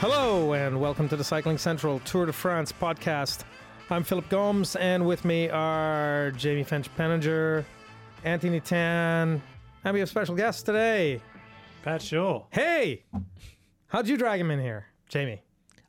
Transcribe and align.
Hello, 0.00 0.54
and 0.54 0.80
welcome 0.80 1.10
to 1.10 1.16
the 1.16 1.22
Cycling 1.22 1.58
Central 1.58 2.00
Tour 2.00 2.24
de 2.24 2.32
France 2.32 2.72
podcast. 2.72 3.44
I'm 3.90 4.02
Philip 4.02 4.30
Gomes, 4.30 4.74
and 4.76 5.06
with 5.06 5.26
me 5.26 5.50
are 5.50 6.30
Jamie 6.38 6.64
Finch 6.64 6.88
Penninger, 6.96 7.66
Anthony 8.24 8.60
Tan, 8.60 9.42
and 9.84 9.92
we 9.92 10.00
have 10.00 10.08
a 10.08 10.10
special 10.10 10.34
guests 10.34 10.62
today. 10.62 11.20
Pat 11.82 12.00
Shaw. 12.00 12.46
Hey! 12.50 13.04
How'd 13.88 14.08
you 14.08 14.16
drag 14.16 14.40
him 14.40 14.50
in 14.50 14.58
here, 14.58 14.86
Jamie? 15.10 15.42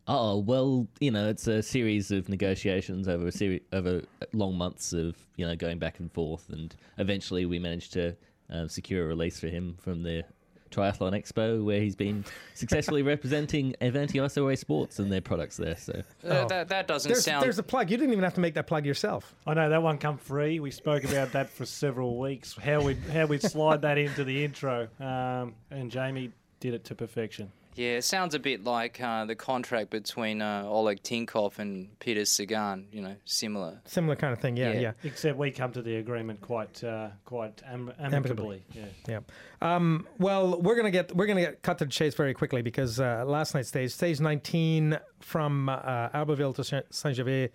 Oh 0.10 0.40
well, 0.40 0.90
you 1.00 1.12
know, 1.12 1.30
it's 1.30 1.48
a 1.48 1.64
series 1.64 2.12
of 2.12 2.28
negotiations 2.28 3.08
over 3.08 3.28
a 3.28 3.32
series 3.32 3.62
over 3.72 4.02
long 4.34 4.58
months 4.58 4.92
of 4.92 5.16
you 5.38 5.48
know 5.48 5.56
going 5.56 5.80
back 5.80 6.02
and 6.02 6.12
forth, 6.12 6.50
and 6.50 6.76
eventually 6.98 7.46
we 7.46 7.60
managed 7.60 7.94
to 7.94 8.18
uh, 8.52 8.68
secure 8.68 9.06
a 9.06 9.08
release 9.08 9.40
for 9.40 9.48
him 9.48 9.78
from 9.80 10.04
the 10.04 10.26
Triathlon 10.72 11.12
Expo, 11.14 11.64
where 11.64 11.80
he's 11.82 11.96
been 11.96 12.24
successfully 12.54 13.02
representing 13.04 13.76
Avanti 13.82 14.18
IsoWhey 14.20 14.58
Sports 14.58 15.00
and 15.00 15.12
their 15.12 15.22
products 15.22 15.58
there. 15.58 15.76
So 15.78 16.04
Uh, 16.24 16.28
Oh. 16.44 16.48
that, 16.48 16.70
that 16.70 16.88
doesn't 16.88 17.10
There's, 17.12 17.24
sound. 17.24 17.44
there's 17.44 17.60
a 17.60 17.64
plug. 17.64 17.92
You 17.92 17.98
didn't 17.98 18.14
even 18.14 18.24
have 18.24 18.34
to 18.36 18.42
make 18.42 18.54
that 18.56 18.68
plug 18.68 18.86
yourself. 18.86 19.36
I 19.46 19.54
know 19.54 19.70
that 19.70 19.84
one 19.84 19.98
come 19.98 20.18
free. 20.18 20.60
We 20.60 20.72
spoke 20.72 21.04
about 21.04 21.34
that 21.34 21.50
for 21.50 21.66
several 21.66 22.18
weeks. 22.20 22.56
How 22.56 22.82
we 22.82 22.96
how 23.14 23.26
we 23.26 23.38
slide 23.38 23.82
that 23.84 23.98
into 23.98 24.24
the 24.24 24.44
intro, 24.44 24.88
um, 25.00 25.56
and 25.70 25.92
Jamie 25.92 26.32
did 26.60 26.74
it 26.74 26.84
to 26.86 26.96
perfection. 26.96 27.52
Yeah, 27.76 27.92
it 27.98 28.04
sounds 28.04 28.36
a 28.36 28.40
bit 28.40 28.64
like 28.64 29.00
uh, 29.02 29.26
the 29.26 29.36
contract 29.36 29.90
between 29.90 30.42
uh, 30.42 30.64
Oleg 30.66 31.02
Tinkov 31.04 31.58
and 31.60 31.98
Peter 32.00 32.26
Sagan. 32.26 32.88
You 32.92 33.02
know, 33.02 33.16
similar. 33.26 33.80
Similar 33.86 34.16
kind 34.16 34.34
of 34.34 34.40
thing. 34.40 34.58
Yeah, 34.58 34.74
yeah. 34.74 34.80
Yeah. 34.80 34.92
Except 35.04 35.38
we 35.38 35.52
come 35.52 35.72
to 35.74 35.82
the 35.82 35.96
agreement 35.98 36.42
quite 36.42 36.84
uh, 36.84 37.10
quite 37.26 37.62
am- 37.66 37.94
amicably. 38.00 38.64
Yeah. 38.74 38.86
Yeah. 39.08 39.20
Um, 39.62 40.08
well, 40.20 40.60
we're 40.62 40.76
gonna 40.76 40.92
get 40.92 41.16
we're 41.16 41.28
gonna 41.28 41.42
get 41.42 41.62
cut 41.62 41.78
to 41.80 41.86
the 41.86 41.92
chase 41.92 42.14
very 42.16 42.34
quickly 42.34 42.62
because 42.62 43.00
uh, 43.00 43.24
last 43.26 43.54
night's 43.54 43.70
stage, 43.70 43.92
stage 43.92 44.20
19 44.20 45.00
from 45.20 45.70
uh, 45.70 46.10
Albertville 46.10 46.56
to 46.56 46.84
Saint 46.90 47.16
Gervais, 47.16 47.50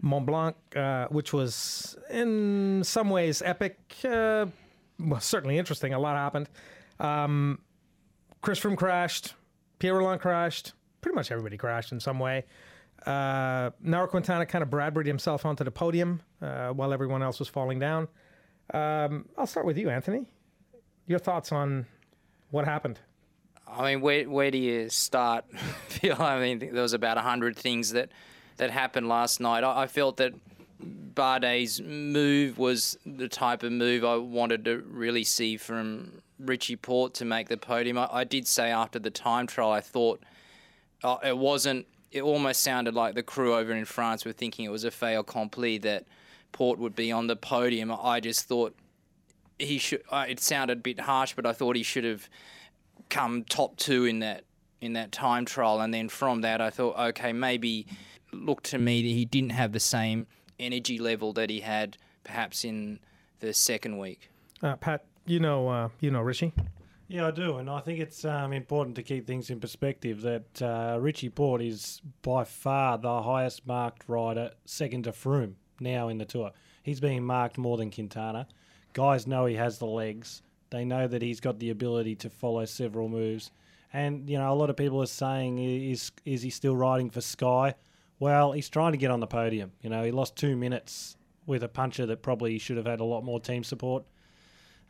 Mont 0.00 0.26
Blanc, 0.26 0.56
uh, 0.76 1.06
which 1.08 1.32
was 1.32 1.96
in 2.10 2.82
some 2.84 3.10
ways 3.10 3.42
epic. 3.42 3.78
Uh, 4.04 4.46
well, 5.00 5.20
certainly 5.20 5.58
interesting. 5.58 5.92
A 5.92 5.98
lot 5.98 6.16
happened. 6.16 6.48
Um, 7.00 7.58
Chris 8.42 8.60
Froome 8.60 8.76
crashed. 8.76 9.34
Pierre 9.78 9.94
Rolland 9.94 10.20
crashed. 10.20 10.72
Pretty 11.00 11.14
much 11.14 11.30
everybody 11.30 11.56
crashed 11.56 11.92
in 11.92 12.00
some 12.00 12.18
way. 12.18 12.44
Uh, 13.04 13.70
Quintana 14.08 14.46
kind 14.46 14.62
of 14.62 14.70
Bradburyed 14.70 15.06
himself 15.06 15.44
onto 15.44 15.62
the 15.62 15.70
podium 15.70 16.20
uh, 16.42 16.70
while 16.70 16.92
everyone 16.92 17.22
else 17.22 17.38
was 17.38 17.48
falling 17.48 17.78
down. 17.78 18.08
Um, 18.74 19.26
I'll 19.36 19.46
start 19.46 19.66
with 19.66 19.78
you, 19.78 19.90
Anthony. 19.90 20.26
Your 21.06 21.20
thoughts 21.20 21.52
on 21.52 21.86
what 22.50 22.64
happened? 22.64 22.98
I 23.68 23.92
mean, 23.92 24.00
where 24.00 24.28
where 24.28 24.50
do 24.50 24.58
you 24.58 24.88
start? 24.88 25.44
Phil? 25.88 26.20
I 26.20 26.40
mean, 26.40 26.58
there 26.58 26.82
was 26.82 26.92
about 26.92 27.18
hundred 27.18 27.56
things 27.56 27.90
that 27.92 28.10
that 28.56 28.70
happened 28.70 29.08
last 29.08 29.40
night. 29.40 29.62
I, 29.62 29.82
I 29.82 29.86
felt 29.86 30.16
that 30.16 30.32
Bardet's 30.80 31.80
move 31.80 32.58
was 32.58 32.98
the 33.04 33.28
type 33.28 33.62
of 33.62 33.72
move 33.72 34.04
I 34.04 34.16
wanted 34.16 34.64
to 34.66 34.84
really 34.88 35.24
see 35.24 35.56
from 35.56 36.22
Richie 36.38 36.76
Porte 36.76 37.14
to 37.14 37.24
make 37.24 37.48
the 37.48 37.56
podium. 37.56 37.98
I, 37.98 38.08
I 38.10 38.24
did 38.24 38.46
say 38.46 38.70
after 38.70 38.98
the 38.98 39.10
time 39.10 39.46
trial, 39.46 39.70
I 39.70 39.80
thought 39.80 40.22
uh, 41.02 41.18
it 41.24 41.36
wasn't. 41.36 41.86
It 42.12 42.22
almost 42.22 42.62
sounded 42.62 42.94
like 42.94 43.14
the 43.14 43.22
crew 43.22 43.54
over 43.54 43.72
in 43.72 43.84
France 43.84 44.24
were 44.24 44.32
thinking 44.32 44.64
it 44.64 44.70
was 44.70 44.84
a 44.84 44.90
fait 44.90 45.14
accompli 45.14 45.78
that 45.78 46.06
Porte 46.52 46.78
would 46.78 46.94
be 46.94 47.12
on 47.12 47.26
the 47.26 47.36
podium. 47.36 47.92
I 47.92 48.20
just 48.20 48.46
thought 48.48 48.74
he 49.58 49.78
should. 49.78 50.02
Uh, 50.10 50.26
it 50.28 50.40
sounded 50.40 50.78
a 50.78 50.80
bit 50.80 51.00
harsh, 51.00 51.34
but 51.34 51.46
I 51.46 51.52
thought 51.52 51.76
he 51.76 51.82
should 51.82 52.04
have 52.04 52.28
come 53.08 53.44
top 53.44 53.76
two 53.76 54.04
in 54.04 54.20
that 54.20 54.44
in 54.80 54.92
that 54.92 55.12
time 55.12 55.44
trial, 55.44 55.80
and 55.80 55.92
then 55.92 56.08
from 56.08 56.42
that, 56.42 56.60
I 56.60 56.70
thought, 56.70 56.98
okay, 56.98 57.32
maybe 57.32 57.86
looked 58.32 58.64
to 58.64 58.78
me 58.78 59.02
that 59.02 59.08
he 59.08 59.24
didn't 59.24 59.52
have 59.52 59.72
the 59.72 59.80
same 59.80 60.26
energy 60.58 60.98
level 60.98 61.32
that 61.34 61.50
he 61.50 61.60
had 61.60 61.96
perhaps 62.24 62.64
in 62.64 62.98
the 63.40 63.52
second 63.52 63.98
week. 63.98 64.30
Uh, 64.62 64.76
Pat, 64.76 65.04
you 65.26 65.40
know, 65.40 65.68
uh, 65.68 65.88
you 66.00 66.10
know 66.10 66.20
Richie. 66.20 66.52
Yeah, 67.08 67.28
I 67.28 67.30
do, 67.30 67.58
and 67.58 67.70
I 67.70 67.80
think 67.80 68.00
it's 68.00 68.24
um, 68.24 68.52
important 68.52 68.96
to 68.96 69.02
keep 69.02 69.26
things 69.26 69.48
in 69.50 69.60
perspective. 69.60 70.22
That 70.22 70.62
uh, 70.62 70.98
Richie 71.00 71.28
Porte 71.28 71.62
is 71.62 72.00
by 72.22 72.44
far 72.44 72.98
the 72.98 73.22
highest 73.22 73.66
marked 73.66 74.08
rider, 74.08 74.50
second 74.64 75.04
to 75.04 75.12
Froome 75.12 75.54
now 75.78 76.08
in 76.08 76.18
the 76.18 76.24
tour. 76.24 76.50
He's 76.82 77.00
being 77.00 77.24
marked 77.24 77.58
more 77.58 77.76
than 77.76 77.90
Quintana. 77.90 78.48
Guys 78.92 79.26
know 79.26 79.46
he 79.46 79.54
has 79.54 79.78
the 79.78 79.86
legs. 79.86 80.42
They 80.70 80.84
know 80.84 81.06
that 81.06 81.22
he's 81.22 81.40
got 81.40 81.58
the 81.60 81.70
ability 81.70 82.16
to 82.16 82.30
follow 82.30 82.64
several 82.64 83.08
moves. 83.08 83.52
And 83.92 84.28
you 84.28 84.38
know, 84.38 84.52
a 84.52 84.54
lot 84.54 84.70
of 84.70 84.76
people 84.76 85.00
are 85.00 85.06
saying, 85.06 85.58
is 85.58 86.10
is 86.24 86.42
he 86.42 86.50
still 86.50 86.74
riding 86.74 87.10
for 87.10 87.20
Sky? 87.20 87.74
Well, 88.18 88.52
he's 88.52 88.68
trying 88.68 88.92
to 88.92 88.98
get 88.98 89.10
on 89.10 89.20
the 89.20 89.26
podium. 89.26 89.72
You 89.80 89.90
know, 89.90 90.02
he 90.02 90.10
lost 90.10 90.36
two 90.36 90.56
minutes 90.56 91.16
with 91.46 91.62
a 91.62 91.68
puncher 91.68 92.06
that 92.06 92.22
probably 92.22 92.58
should 92.58 92.78
have 92.78 92.86
had 92.86 93.00
a 93.00 93.04
lot 93.04 93.22
more 93.22 93.38
team 93.38 93.62
support. 93.62 94.04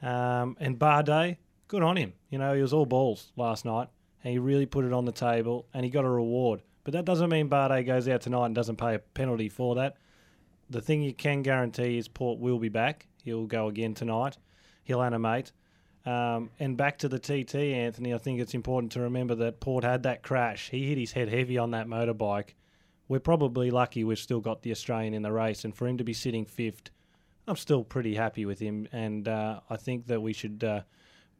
Um, 0.02 0.56
and 0.60 0.78
Bardet, 0.78 1.38
good 1.68 1.82
on 1.82 1.96
him. 1.96 2.12
You 2.30 2.38
know, 2.38 2.54
he 2.54 2.62
was 2.62 2.72
all 2.72 2.86
balls 2.86 3.32
last 3.36 3.64
night, 3.64 3.88
and 4.22 4.32
he 4.32 4.38
really 4.38 4.66
put 4.66 4.84
it 4.84 4.92
on 4.92 5.04
the 5.04 5.12
table, 5.12 5.66
and 5.72 5.84
he 5.84 5.90
got 5.90 6.04
a 6.04 6.10
reward. 6.10 6.62
But 6.84 6.92
that 6.92 7.04
doesn't 7.04 7.30
mean 7.30 7.48
Bardet 7.48 7.86
goes 7.86 8.08
out 8.08 8.20
tonight 8.20 8.46
and 8.46 8.54
doesn't 8.54 8.76
pay 8.76 8.94
a 8.94 8.98
penalty 8.98 9.48
for 9.48 9.74
that. 9.76 9.96
The 10.70 10.80
thing 10.80 11.02
you 11.02 11.14
can 11.14 11.42
guarantee 11.42 11.98
is 11.98 12.08
Porte 12.08 12.38
will 12.38 12.58
be 12.58 12.68
back. 12.68 13.06
He'll 13.24 13.46
go 13.46 13.68
again 13.68 13.94
tonight. 13.94 14.36
He'll 14.84 15.02
animate. 15.02 15.52
Um, 16.04 16.50
and 16.60 16.76
back 16.76 16.98
to 16.98 17.08
the 17.08 17.18
TT, 17.18 17.56
Anthony, 17.56 18.14
I 18.14 18.18
think 18.18 18.40
it's 18.40 18.54
important 18.54 18.92
to 18.92 19.00
remember 19.00 19.34
that 19.34 19.58
Porte 19.58 19.82
had 19.82 20.04
that 20.04 20.22
crash. 20.22 20.70
He 20.70 20.86
hit 20.86 20.98
his 20.98 21.12
head 21.12 21.28
heavy 21.28 21.58
on 21.58 21.72
that 21.72 21.88
motorbike. 21.88 22.50
We're 23.08 23.18
probably 23.18 23.72
lucky 23.72 24.04
we've 24.04 24.18
still 24.18 24.40
got 24.40 24.62
the 24.62 24.70
Australian 24.70 25.14
in 25.14 25.22
the 25.22 25.32
race, 25.32 25.64
and 25.64 25.74
for 25.74 25.88
him 25.88 25.98
to 25.98 26.04
be 26.04 26.12
sitting 26.12 26.44
fifth, 26.44 26.90
I'm 27.48 27.56
still 27.56 27.84
pretty 27.84 28.14
happy 28.14 28.44
with 28.44 28.58
him. 28.58 28.88
And 28.92 29.28
uh, 29.28 29.60
I 29.70 29.76
think 29.76 30.06
that 30.08 30.20
we 30.20 30.32
should 30.32 30.64
uh, 30.64 30.82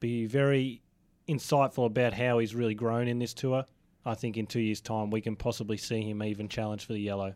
be 0.01 0.27
very 0.27 0.83
insightful 1.29 1.87
about 1.87 2.13
how 2.13 2.39
he's 2.39 2.55
really 2.55 2.75
grown 2.75 3.09
in 3.09 3.19
this 3.19 3.35
tour. 3.35 3.65
I 4.05 4.15
think 4.15 4.37
in 4.37 4.47
two 4.47 4.61
years' 4.61 4.81
time, 4.81 5.11
we 5.11 5.21
can 5.21 5.35
possibly 5.35 5.77
see 5.77 6.03
him 6.03 6.23
even 6.23 6.49
challenge 6.49 6.87
for 6.87 6.93
the 6.93 7.01
yellow. 7.01 7.35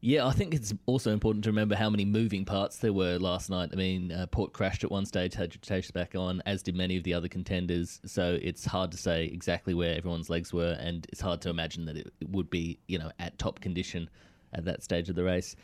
yeah, 0.00 0.26
I 0.26 0.32
think 0.32 0.54
it's 0.54 0.72
also 0.86 1.12
important 1.12 1.44
to 1.44 1.50
remember 1.50 1.74
how 1.74 1.90
many 1.90 2.06
moving 2.06 2.46
parts 2.46 2.78
there 2.78 2.92
were 2.92 3.18
last 3.18 3.50
night. 3.50 3.70
I 3.72 3.76
mean, 3.76 4.12
uh, 4.12 4.26
Porte 4.26 4.54
crashed 4.54 4.82
at 4.82 4.90
one 4.90 5.04
stage, 5.04 5.34
had 5.34 5.60
chase 5.60 5.90
back 5.90 6.14
on, 6.14 6.42
as 6.46 6.62
did 6.62 6.74
many 6.74 6.96
of 6.96 7.04
the 7.04 7.12
other 7.12 7.28
contenders. 7.28 8.00
So 8.06 8.38
it's 8.40 8.64
hard 8.64 8.90
to 8.92 8.96
say 8.96 9.26
exactly 9.26 9.74
where 9.74 9.94
everyone's 9.94 10.30
legs 10.30 10.54
were, 10.54 10.76
and 10.80 11.06
it's 11.10 11.20
hard 11.20 11.42
to 11.42 11.50
imagine 11.50 11.84
that 11.84 11.96
it 11.96 12.12
would 12.28 12.48
be, 12.48 12.78
you 12.86 12.98
know, 12.98 13.10
at 13.18 13.38
top 13.38 13.60
condition 13.60 14.08
at 14.54 14.64
that 14.64 14.82
stage 14.82 15.10
of 15.10 15.16
the 15.16 15.24
race. 15.24 15.54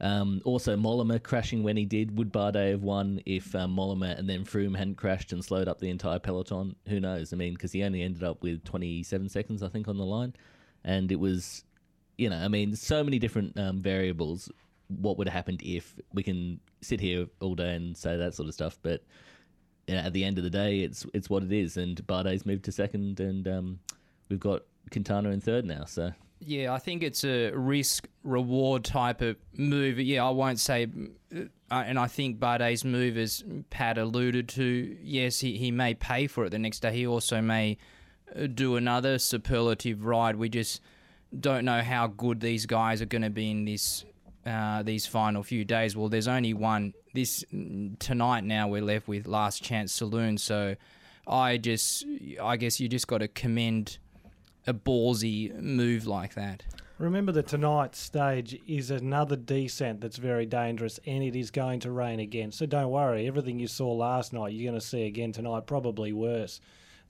Um, 0.00 0.40
also, 0.44 0.76
Mollema 0.76 1.22
crashing 1.22 1.62
when 1.62 1.76
he 1.76 1.84
did. 1.84 2.16
Would 2.16 2.32
Bardet 2.32 2.70
have 2.70 2.82
won 2.82 3.20
if 3.26 3.54
um, 3.54 3.78
and 3.78 4.28
then 4.28 4.44
Froome 4.44 4.76
hadn't 4.76 4.96
crashed 4.96 5.32
and 5.32 5.44
slowed 5.44 5.68
up 5.68 5.78
the 5.78 5.90
entire 5.90 6.18
peloton? 6.18 6.74
Who 6.88 7.00
knows? 7.00 7.32
I 7.32 7.36
mean, 7.36 7.52
because 7.52 7.72
he 7.72 7.82
only 7.82 8.02
ended 8.02 8.24
up 8.24 8.42
with 8.42 8.64
27 8.64 9.28
seconds, 9.28 9.62
I 9.62 9.68
think, 9.68 9.88
on 9.88 9.98
the 9.98 10.04
line. 10.04 10.34
And 10.84 11.12
it 11.12 11.20
was, 11.20 11.64
you 12.16 12.30
know, 12.30 12.36
I 12.36 12.48
mean, 12.48 12.74
so 12.76 13.04
many 13.04 13.18
different 13.18 13.58
um, 13.58 13.80
variables. 13.80 14.50
What 14.88 15.18
would 15.18 15.28
have 15.28 15.34
happened 15.34 15.60
if 15.62 15.94
we 16.14 16.22
can 16.22 16.60
sit 16.80 17.00
here 17.00 17.26
all 17.40 17.54
day 17.54 17.74
and 17.74 17.96
say 17.96 18.16
that 18.16 18.34
sort 18.34 18.48
of 18.48 18.54
stuff? 18.54 18.78
But 18.82 19.02
you 19.86 19.94
know, 19.96 20.00
at 20.00 20.12
the 20.14 20.24
end 20.24 20.38
of 20.38 20.44
the 20.44 20.50
day, 20.50 20.80
it's 20.80 21.04
it's 21.12 21.28
what 21.28 21.42
it 21.42 21.52
is. 21.52 21.76
And 21.76 22.04
Bardet's 22.06 22.46
moved 22.46 22.64
to 22.64 22.72
second, 22.72 23.20
and 23.20 23.46
um, 23.46 23.80
we've 24.30 24.40
got 24.40 24.62
Quintana 24.90 25.30
in 25.30 25.40
third 25.40 25.66
now. 25.66 25.84
So 25.84 26.12
Yeah, 26.40 26.72
I 26.72 26.78
think 26.78 27.02
it's 27.02 27.22
a 27.24 27.50
risk 27.50 28.08
reward 28.24 28.84
type 28.84 29.20
of 29.20 29.36
move. 29.56 30.00
Yeah, 30.00 30.24
I 30.24 30.30
won't 30.30 30.58
say, 30.58 30.88
uh, 31.34 31.44
and 31.70 31.98
I 31.98 32.06
think 32.06 32.40
Bardet's 32.40 32.82
move, 32.82 33.18
as 33.18 33.44
Pat 33.68 33.98
alluded 33.98 34.48
to, 34.50 34.96
yes, 35.02 35.40
he, 35.40 35.58
he 35.58 35.70
may 35.70 35.94
pay 35.94 36.26
for 36.26 36.46
it 36.46 36.50
the 36.50 36.58
next 36.58 36.80
day. 36.80 36.92
He 36.92 37.06
also 37.06 37.42
may 37.42 37.76
uh, 38.34 38.46
do 38.46 38.76
another 38.76 39.18
superlative 39.18 40.06
ride. 40.06 40.36
We 40.36 40.48
just 40.48 40.80
don't 41.38 41.64
know 41.66 41.82
how 41.82 42.06
good 42.06 42.40
these 42.40 42.64
guys 42.64 43.02
are 43.02 43.06
going 43.06 43.22
to 43.22 43.30
be 43.30 43.50
in 43.50 43.64
this 43.66 44.04
uh, 44.46 44.82
these 44.82 45.06
final 45.06 45.42
few 45.42 45.66
days. 45.66 45.94
Well, 45.94 46.08
there's 46.08 46.26
only 46.26 46.54
one 46.54 46.94
this 47.12 47.44
tonight. 47.98 48.44
Now 48.44 48.68
we're 48.68 48.82
left 48.82 49.06
with 49.06 49.26
Last 49.26 49.62
Chance 49.62 49.92
Saloon. 49.92 50.38
So 50.38 50.76
I 51.26 51.58
just, 51.58 52.06
I 52.42 52.56
guess 52.56 52.80
you 52.80 52.88
just 52.88 53.06
got 53.06 53.18
to 53.18 53.28
commend 53.28 53.98
a 54.66 54.74
ballsy 54.74 55.54
move 55.60 56.06
like 56.06 56.34
that. 56.34 56.62
Remember 56.98 57.32
that 57.32 57.46
tonight's 57.46 57.98
stage 57.98 58.60
is 58.66 58.90
another 58.90 59.36
descent 59.36 60.02
that's 60.02 60.18
very 60.18 60.44
dangerous 60.44 61.00
and 61.06 61.24
it 61.24 61.34
is 61.34 61.50
going 61.50 61.80
to 61.80 61.90
rain 61.90 62.20
again. 62.20 62.52
So 62.52 62.66
don't 62.66 62.90
worry, 62.90 63.26
everything 63.26 63.58
you 63.58 63.68
saw 63.68 63.90
last 63.92 64.34
night 64.34 64.52
you're 64.52 64.70
going 64.70 64.78
to 64.78 64.86
see 64.86 65.06
again 65.06 65.32
tonight, 65.32 65.66
probably 65.66 66.12
worse. 66.12 66.60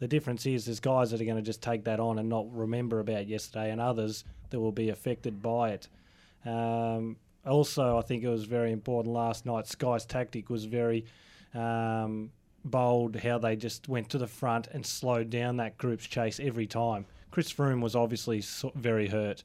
The 0.00 0.08
difference 0.08 0.47
is 0.47 0.64
there's 0.64 0.81
guys 0.81 1.11
that 1.11 1.20
are 1.20 1.25
going 1.25 1.37
to 1.37 1.43
just 1.43 1.62
take 1.62 1.85
that 1.85 2.00
on 2.00 2.19
and 2.19 2.29
not 2.29 2.47
remember 2.52 3.00
about 3.00 3.29
yesterday, 3.29 3.70
and 3.70 3.81
others 3.81 4.25
that 4.49 4.58
will 4.58 4.73
be 4.73 4.88
affected 4.88 5.43
by 5.43 5.70
it. 5.70 5.88
Um, 6.46 7.17
also, 7.46 7.99
I 7.99 8.03
think 8.03 8.25
it 8.25 8.29
was 8.29 8.44
very 8.44 8.73
important 8.73 9.14
last 9.14 9.44
night. 9.44 9.67
Sky's 9.67 10.06
tactic 10.06 10.49
was 10.49 10.64
very 10.64 11.05
um, 11.55 12.31
bold, 12.64 13.17
how 13.17 13.38
they 13.38 13.56
just 13.56 13.88
went 13.88 14.08
to 14.11 14.19
the 14.19 14.26
front 14.26 14.69
and 14.69 14.85
slowed 14.85 15.29
down 15.29 15.58
that 15.58 15.76
group's 15.76 16.06
chase 16.06 16.41
every 16.41 16.67
time. 16.67 17.05
Chris 17.31 17.53
Froome 17.53 17.81
was 17.81 17.94
obviously 17.94 18.43
very 18.75 19.09
hurt. 19.09 19.44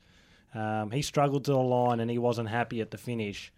Um, 0.53 0.91
he 0.91 1.01
struggled 1.01 1.45
to 1.45 1.51
the 1.51 1.57
line 1.57 1.99
and 1.99 2.09
he 2.09 2.17
wasn't 2.17 2.49
happy 2.49 2.81
at 2.81 2.91
the 2.91 2.97
finish. 2.97 3.51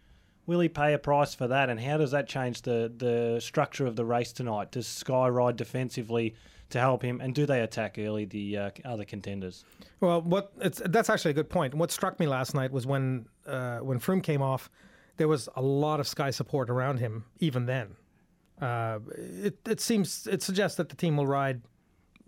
Will 0.48 0.60
he 0.62 0.70
pay 0.70 0.94
a 0.94 0.98
price 0.98 1.36
for 1.36 1.48
that? 1.48 1.70
And 1.70 1.80
how 1.80 1.98
does 1.98 2.12
that 2.12 2.28
change 2.28 2.62
the, 2.62 2.92
the 2.96 3.40
structure 3.40 3.86
of 3.86 3.96
the 3.96 4.06
race 4.06 4.32
tonight? 4.32 4.72
Does 4.72 4.88
Sky 4.88 5.28
ride 5.28 5.58
defensively 5.58 6.36
to 6.70 6.80
help 6.80 7.02
him? 7.02 7.22
And 7.22 7.36
do 7.36 7.46
they 7.46 7.62
attack 7.62 7.98
early 8.00 8.26
the 8.26 8.58
uh, 8.58 8.70
other 8.86 9.06
contenders? 9.06 9.66
Well, 10.00 10.22
what 10.22 10.54
that's 10.58 11.10
actually 11.10 11.32
a 11.32 11.36
good 11.36 11.50
point. 11.50 11.74
What 11.74 11.92
struck 11.92 12.20
me 12.20 12.28
last 12.28 12.56
night 12.56 12.72
was 12.72 12.88
when 12.88 13.28
uh, 13.46 13.80
when 13.80 14.00
Froome 14.00 14.24
came 14.24 14.42
off, 14.42 14.70
there 15.18 15.28
was 15.28 15.50
a 15.56 15.62
lot 15.62 16.00
of 16.00 16.08
Sky 16.08 16.32
support 16.32 16.70
around 16.70 17.00
him. 17.00 17.26
Even 17.40 17.66
then, 17.66 17.96
uh, 18.62 19.00
it 19.18 19.58
it 19.68 19.82
seems 19.82 20.28
it 20.28 20.42
suggests 20.42 20.78
that 20.78 20.90
the 20.90 20.96
team 20.96 21.18
will 21.18 21.28
ride 21.28 21.62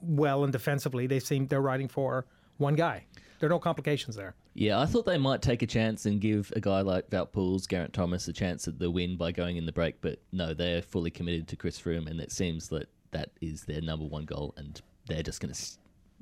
well 0.01 0.43
and 0.43 0.51
defensively. 0.51 1.07
They 1.07 1.19
seem 1.19 1.47
they're 1.47 1.61
riding 1.61 1.87
for 1.87 2.25
one 2.57 2.75
guy. 2.75 3.05
There 3.39 3.47
are 3.47 3.49
no 3.49 3.59
complications 3.59 4.15
there. 4.15 4.35
Yeah, 4.53 4.79
I 4.79 4.85
thought 4.85 5.05
they 5.05 5.17
might 5.17 5.41
take 5.41 5.61
a 5.61 5.67
chance 5.67 6.05
and 6.05 6.19
give 6.19 6.51
a 6.55 6.59
guy 6.59 6.81
like 6.81 7.09
Poels, 7.09 7.67
Geraint 7.67 7.93
Thomas, 7.93 8.27
a 8.27 8.33
chance 8.33 8.67
at 8.67 8.79
the 8.79 8.91
win 8.91 9.15
by 9.15 9.31
going 9.31 9.55
in 9.55 9.65
the 9.65 9.71
break, 9.71 10.01
but 10.01 10.19
no, 10.33 10.53
they're 10.53 10.81
fully 10.81 11.09
committed 11.09 11.47
to 11.47 11.55
Chris 11.55 11.79
Froome, 11.79 12.09
and 12.09 12.19
it 12.19 12.31
seems 12.31 12.67
that 12.69 12.89
that 13.11 13.29
is 13.39 13.63
their 13.63 13.81
number 13.81 14.05
one 14.05 14.25
goal, 14.25 14.53
and 14.57 14.81
they're 15.07 15.23
just 15.23 15.39
going 15.39 15.53
to 15.53 15.61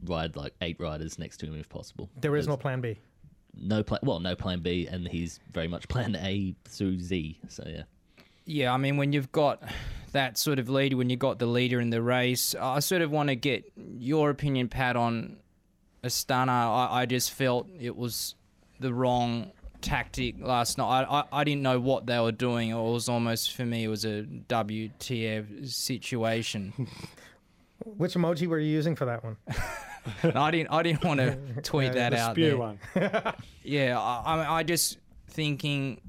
ride 0.05 0.35
like 0.35 0.53
eight 0.61 0.79
riders 0.79 1.17
next 1.17 1.37
to 1.37 1.47
him 1.47 1.55
if 1.59 1.67
possible. 1.67 2.09
There 2.21 2.35
is 2.35 2.47
no 2.47 2.55
plan 2.55 2.81
B. 2.81 2.99
no 3.55 3.81
plan. 3.81 4.01
Well, 4.03 4.19
no 4.19 4.35
plan 4.35 4.59
B, 4.59 4.85
and 4.85 5.07
he's 5.07 5.39
very 5.51 5.67
much 5.67 5.87
plan 5.89 6.15
A 6.17 6.55
through 6.65 6.99
Z. 6.99 7.39
So 7.47 7.63
yeah. 7.65 7.83
Yeah, 8.47 8.73
I 8.73 8.77
mean, 8.77 8.95
when 8.97 9.11
you've 9.11 9.31
got 9.31 9.61
that 10.13 10.37
sort 10.37 10.57
of 10.57 10.69
leader, 10.69 10.95
when 10.95 11.09
you've 11.09 11.19
got 11.19 11.37
the 11.37 11.45
leader 11.45 11.79
in 11.81 11.89
the 11.89 12.01
race, 12.01 12.55
I 12.55 12.79
sort 12.79 13.01
of 13.01 13.11
want 13.11 13.27
to 13.29 13.35
get 13.35 13.69
your 13.75 14.29
opinion, 14.29 14.69
Pat, 14.69 14.95
on 14.95 15.35
Astana. 16.03 16.47
I, 16.49 17.01
I 17.01 17.05
just 17.05 17.31
felt 17.33 17.67
it 17.77 17.95
was 17.95 18.35
the 18.79 18.93
wrong 18.93 19.51
tactic 19.81 20.35
last 20.39 20.77
night. 20.77 21.03
I, 21.03 21.19
I, 21.19 21.41
I 21.41 21.43
didn't 21.43 21.61
know 21.61 21.79
what 21.79 22.05
they 22.05 22.17
were 22.19 22.31
doing. 22.31 22.69
It 22.69 22.75
was 22.75 23.09
almost, 23.09 23.53
for 23.53 23.65
me, 23.65 23.83
it 23.83 23.89
was 23.89 24.05
a 24.05 24.23
WTF 24.23 25.67
situation. 25.67 26.73
Which 27.85 28.13
emoji 28.15 28.47
were 28.47 28.59
you 28.59 28.69
using 28.71 28.95
for 28.95 29.05
that 29.05 29.23
one? 29.23 29.37
And 30.23 30.37
I 30.37 30.51
didn't 30.51 30.71
I 30.71 30.83
didn't 30.83 31.03
want 31.03 31.19
to 31.19 31.37
tweet 31.63 31.91
that 31.91 32.11
the 32.11 32.17
out 32.17 32.31
spew 32.31 32.45
there. 32.45 32.57
one. 32.57 32.79
Yeah, 33.61 33.99
I, 33.99 34.21
I 34.37 34.53
I 34.59 34.63
just 34.63 34.99
thinking, 35.27 35.99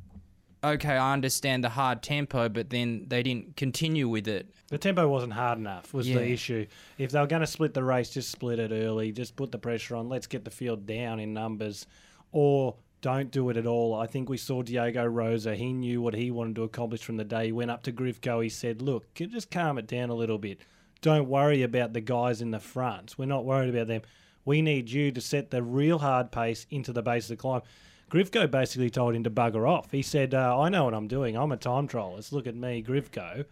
okay, 0.62 0.96
I 0.96 1.12
understand 1.12 1.64
the 1.64 1.69
hard 1.69 2.02
tempo, 2.02 2.49
but 2.49 2.70
then 2.70 3.05
they 3.08 3.22
didn't 3.22 3.56
continue 3.56 4.08
with 4.08 4.28
it. 4.28 4.49
The 4.69 4.78
tempo 4.78 5.08
wasn't 5.08 5.32
hard 5.32 5.58
enough, 5.58 5.94
was 5.94 6.08
Yeah. 6.08 6.16
the 6.16 6.31
issue. 6.31 6.66
If 6.99 7.10
they 7.12 7.20
were 7.20 7.26
going 7.26 7.40
to 7.40 7.46
split 7.46 7.75
the 7.75 7.84
race, 7.84 8.10
just 8.10 8.31
split 8.31 8.58
it 8.58 8.70
early. 8.72 9.12
Just 9.12 9.37
put 9.37 9.52
the 9.52 9.58
pressure 9.58 9.96
on. 9.96 10.08
Let's 10.08 10.26
get 10.26 10.44
the 10.44 10.50
field 10.50 10.87
down 10.87 11.20
in 11.20 11.32
numbers. 11.32 11.87
Or 12.32 12.76
don't 13.00 13.31
do 13.31 13.49
it 13.49 13.56
at 13.56 13.66
all. 13.66 13.94
I 13.94 14.06
think 14.06 14.28
we 14.28 14.37
saw 14.37 14.62
Diego 14.62 15.05
Rosa. 15.06 15.55
He 15.56 15.72
knew 15.72 16.02
what 16.02 16.14
he 16.14 16.31
wanted 16.31 16.56
to 16.56 16.64
accomplish 16.64 17.02
from 17.02 17.16
the 17.16 17.25
day. 17.25 17.46
He 17.46 17.52
went 17.52 17.70
up 17.70 17.82
to 17.84 17.93
Grivko. 17.93 18.43
He 18.43 18.49
said, 18.49 18.82
Look, 18.82 19.14
just 19.14 19.50
calm 19.50 19.78
it 19.78 19.87
down 19.87 20.10
a 20.10 20.14
little 20.14 20.38
bit. 20.38 20.58
Don't 21.00 21.28
worry 21.28 21.62
about 21.62 21.93
the 21.93 22.00
guys 22.00 22.43
in 22.43 22.50
the 22.50 22.58
front. 22.58 23.14
We're 23.16 23.26
not 23.26 23.44
worried 23.44 23.72
about 23.72 23.87
them. 23.87 24.02
We 24.44 24.62
need 24.62 24.90
you 24.90 25.12
to 25.12 25.20
set 25.20 25.50
the 25.50 25.62
real 25.62 25.99
hard 25.99 26.32
pace 26.32 26.66
into 26.70 26.93
the 26.93 27.02
base 27.02 27.25
of 27.25 27.28
the 27.31 27.37
climb. 27.37 27.62
Grivko 28.10 28.50
basically 28.50 28.90
told 28.90 29.14
him 29.14 29.25
to 29.25 29.31
bugger 29.31 29.69
off. 29.69 29.90
He 29.90 30.02
said, 30.02 30.34
uh, 30.34 30.58
I 30.58 30.69
know 30.69 30.84
what 30.84 30.94
I'm 30.94 31.08
doing. 31.08 31.37
I'm 31.37 31.52
a 31.52 31.56
time 31.56 31.88
trialist. 31.88 32.32
Look 32.32 32.46
at 32.46 32.55
me, 32.55 32.82
Grivko. 32.82 33.44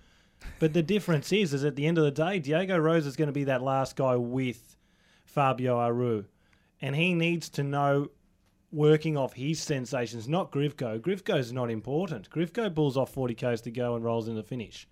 But 0.58 0.72
the 0.72 0.82
difference 0.82 1.32
is, 1.32 1.52
is 1.52 1.64
at 1.64 1.76
the 1.76 1.86
end 1.86 1.98
of 1.98 2.04
the 2.04 2.10
day, 2.10 2.38
Diego 2.38 2.78
Rosa 2.78 3.08
is 3.08 3.16
going 3.16 3.28
to 3.28 3.32
be 3.32 3.44
that 3.44 3.62
last 3.62 3.96
guy 3.96 4.16
with 4.16 4.76
Fabio 5.24 5.78
Aru, 5.78 6.24
and 6.80 6.94
he 6.96 7.14
needs 7.14 7.48
to 7.50 7.62
know 7.62 8.10
working 8.72 9.16
off 9.16 9.34
his 9.34 9.60
sensations, 9.60 10.28
not 10.28 10.50
Grivko. 10.50 11.00
Grivko's 11.00 11.52
not 11.52 11.70
important. 11.70 12.28
Grivko 12.30 12.74
pulls 12.74 12.96
off 12.96 13.12
40 13.12 13.34
k's 13.34 13.60
to 13.62 13.70
go 13.70 13.94
and 13.94 14.04
rolls 14.04 14.28
in 14.28 14.34
the 14.34 14.42
finish. 14.42 14.86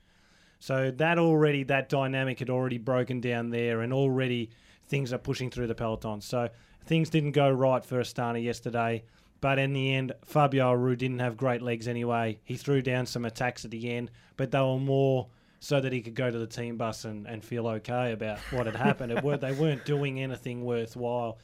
So 0.60 0.90
that 0.92 1.18
already, 1.18 1.62
that 1.64 1.88
dynamic 1.88 2.38
had 2.38 2.50
already 2.50 2.78
broken 2.78 3.20
down 3.20 3.50
there, 3.50 3.80
and 3.80 3.92
already 3.92 4.50
things 4.88 5.12
are 5.12 5.18
pushing 5.18 5.50
through 5.50 5.66
the 5.66 5.74
peloton. 5.74 6.20
So 6.20 6.48
things 6.86 7.10
didn't 7.10 7.32
go 7.32 7.50
right 7.50 7.84
for 7.84 8.00
Astana 8.00 8.42
yesterday. 8.42 9.02
But 9.44 9.58
in 9.58 9.74
the 9.74 9.92
end, 9.92 10.12
Fabio 10.24 10.70
Aru 10.70 10.96
didn't 10.96 11.18
have 11.18 11.36
great 11.36 11.60
legs 11.60 11.86
anyway. 11.86 12.40
He 12.44 12.56
threw 12.56 12.80
down 12.80 13.04
some 13.04 13.26
attacks 13.26 13.66
at 13.66 13.70
the 13.70 13.90
end, 13.92 14.10
but 14.38 14.50
they 14.50 14.58
were 14.58 14.78
more 14.78 15.28
so 15.60 15.82
that 15.82 15.92
he 15.92 16.00
could 16.00 16.14
go 16.14 16.30
to 16.30 16.38
the 16.38 16.46
team 16.46 16.78
bus 16.78 17.04
and, 17.04 17.26
and 17.26 17.44
feel 17.44 17.68
okay 17.68 18.12
about 18.12 18.38
what 18.52 18.64
had 18.64 18.74
happened. 18.74 19.12
It 19.12 19.22
were, 19.22 19.36
they 19.36 19.52
weren't 19.52 19.84
doing 19.84 20.18
anything 20.18 20.64
worthwhile. 20.64 21.36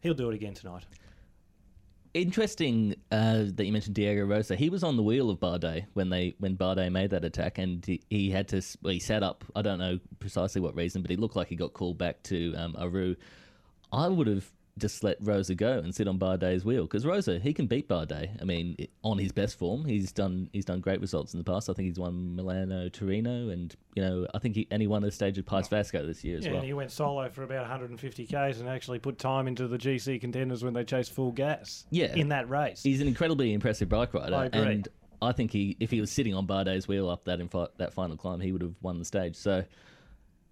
He'll 0.00 0.14
do 0.14 0.28
it 0.28 0.34
again 0.34 0.54
tonight. 0.54 0.86
Interesting 2.14 2.96
uh, 3.12 3.44
that 3.54 3.64
you 3.64 3.72
mentioned 3.72 3.94
Diego 3.94 4.24
Rosa. 4.24 4.56
He 4.56 4.68
was 4.68 4.82
on 4.82 4.96
the 4.96 5.02
wheel 5.04 5.30
of 5.30 5.38
Bardet 5.38 5.86
when 5.92 6.10
they 6.10 6.34
when 6.40 6.56
Bardet 6.56 6.90
made 6.90 7.10
that 7.10 7.24
attack, 7.24 7.58
and 7.58 7.86
he, 7.86 8.02
he 8.10 8.32
had 8.32 8.48
to 8.48 8.60
well, 8.82 8.92
he 8.92 8.98
sat 8.98 9.22
up. 9.22 9.44
I 9.54 9.62
don't 9.62 9.78
know 9.78 10.00
precisely 10.18 10.60
what 10.60 10.74
reason, 10.74 11.00
but 11.00 11.12
he 11.12 11.16
looked 11.16 11.36
like 11.36 11.46
he 11.46 11.54
got 11.54 11.74
called 11.74 11.96
back 11.96 12.24
to 12.24 12.54
um, 12.56 12.74
Aru. 12.76 13.14
I 13.92 14.08
would 14.08 14.26
have 14.26 14.50
just 14.78 15.04
let 15.04 15.16
Rosa 15.20 15.54
go 15.54 15.78
and 15.78 15.94
sit 15.94 16.08
on 16.08 16.18
Bardet's 16.18 16.64
wheel 16.64 16.82
because 16.82 17.06
Rosa 17.06 17.38
he 17.38 17.54
can 17.54 17.66
beat 17.66 17.88
Bardet. 17.88 18.40
I 18.40 18.44
mean, 18.44 18.76
on 19.02 19.18
his 19.18 19.30
best 19.32 19.58
form, 19.58 19.84
he's 19.84 20.10
done 20.12 20.50
he's 20.52 20.64
done 20.64 20.80
great 20.80 21.00
results 21.00 21.32
in 21.32 21.38
the 21.38 21.44
past. 21.44 21.70
I 21.70 21.74
think 21.74 21.86
he's 21.86 21.98
won 21.98 22.34
Milano 22.34 22.88
Torino, 22.88 23.50
and 23.50 23.74
you 23.94 24.02
know 24.02 24.26
I 24.34 24.38
think 24.38 24.56
he 24.56 24.66
and 24.70 24.82
he 24.82 24.88
won 24.88 25.04
a 25.04 25.10
stage 25.10 25.38
at 25.38 25.46
Pais 25.46 25.68
Vasco 25.68 26.04
this 26.04 26.24
year 26.24 26.38
as 26.38 26.42
well. 26.42 26.46
Yeah, 26.46 26.52
well. 26.52 26.60
and 26.60 26.66
he 26.66 26.72
went 26.72 26.90
solo 26.90 27.28
for 27.28 27.42
about 27.44 27.60
150 27.60 28.26
k's 28.26 28.60
and 28.60 28.68
actually 28.68 28.98
put 28.98 29.18
time 29.18 29.46
into 29.46 29.68
the 29.68 29.78
GC 29.78 30.20
contenders 30.20 30.64
when 30.64 30.74
they 30.74 30.84
chased 30.84 31.12
full 31.12 31.32
gas. 31.32 31.86
Yeah. 31.90 32.14
in 32.14 32.28
that 32.30 32.48
race. 32.48 32.82
He's 32.82 33.00
an 33.00 33.08
incredibly 33.08 33.52
impressive 33.52 33.88
bike 33.88 34.12
rider, 34.14 34.34
I 34.34 34.46
agree. 34.46 34.60
and 34.60 34.88
I 35.22 35.32
think 35.32 35.52
he, 35.52 35.76
if 35.80 35.90
he 35.90 36.00
was 36.00 36.10
sitting 36.10 36.34
on 36.34 36.46
Bardet's 36.46 36.88
wheel 36.88 37.08
up 37.08 37.24
that 37.24 37.38
infi- 37.38 37.68
that 37.78 37.92
final 37.92 38.16
climb, 38.16 38.40
he 38.40 38.52
would 38.52 38.62
have 38.62 38.74
won 38.82 38.98
the 38.98 39.04
stage. 39.04 39.36
So, 39.36 39.64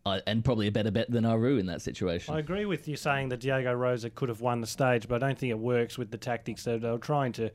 I 0.04 0.20
and 0.26 0.44
probably 0.44 0.66
a 0.66 0.72
better 0.72 0.90
bet 0.90 1.10
than 1.10 1.24
Aru 1.24 1.58
in 1.58 1.66
that 1.66 1.82
situation. 1.82 2.34
I 2.34 2.38
agree 2.38 2.64
with 2.64 2.88
you 2.88 2.96
saying 2.96 3.28
that 3.28 3.40
Diego 3.40 3.72
Rosa 3.72 4.10
could 4.10 4.28
have 4.28 4.40
won 4.40 4.60
the 4.60 4.66
stage, 4.66 5.06
but 5.08 5.22
I 5.22 5.26
don't 5.26 5.38
think 5.38 5.50
it 5.50 5.58
works 5.58 5.96
with 5.96 6.10
the 6.10 6.18
tactics 6.18 6.64
that 6.64 6.80
they 6.80 6.90
were 6.90 6.98
trying 6.98 7.32
to 7.34 7.50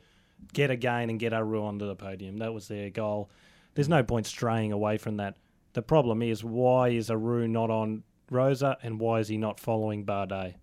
get 0.54 0.72
a 0.72 0.76
gain 0.76 1.10
and 1.10 1.20
get 1.20 1.34
Aru 1.34 1.64
onto 1.64 1.86
the 1.86 1.96
podium. 1.96 2.38
That 2.38 2.54
was 2.54 2.68
their 2.68 2.90
goal. 2.90 3.30
There's 3.74 3.90
no 3.90 4.04
point 4.04 4.26
straying 4.26 4.72
away 4.72 4.98
from 4.98 5.18
that. 5.18 5.36
The 5.74 5.82
problem 5.82 6.22
is 6.22 6.44
why 6.44 6.90
is 6.90 7.12
Aru 7.12 7.48
not 7.48 7.70
on 7.70 8.04
Rosa 8.32 8.78
and 8.82 9.00
why 9.00 9.20
is 9.20 9.28
he 9.28 9.38
not 9.38 9.60
following 9.60 10.06
Bardet? 10.06 10.56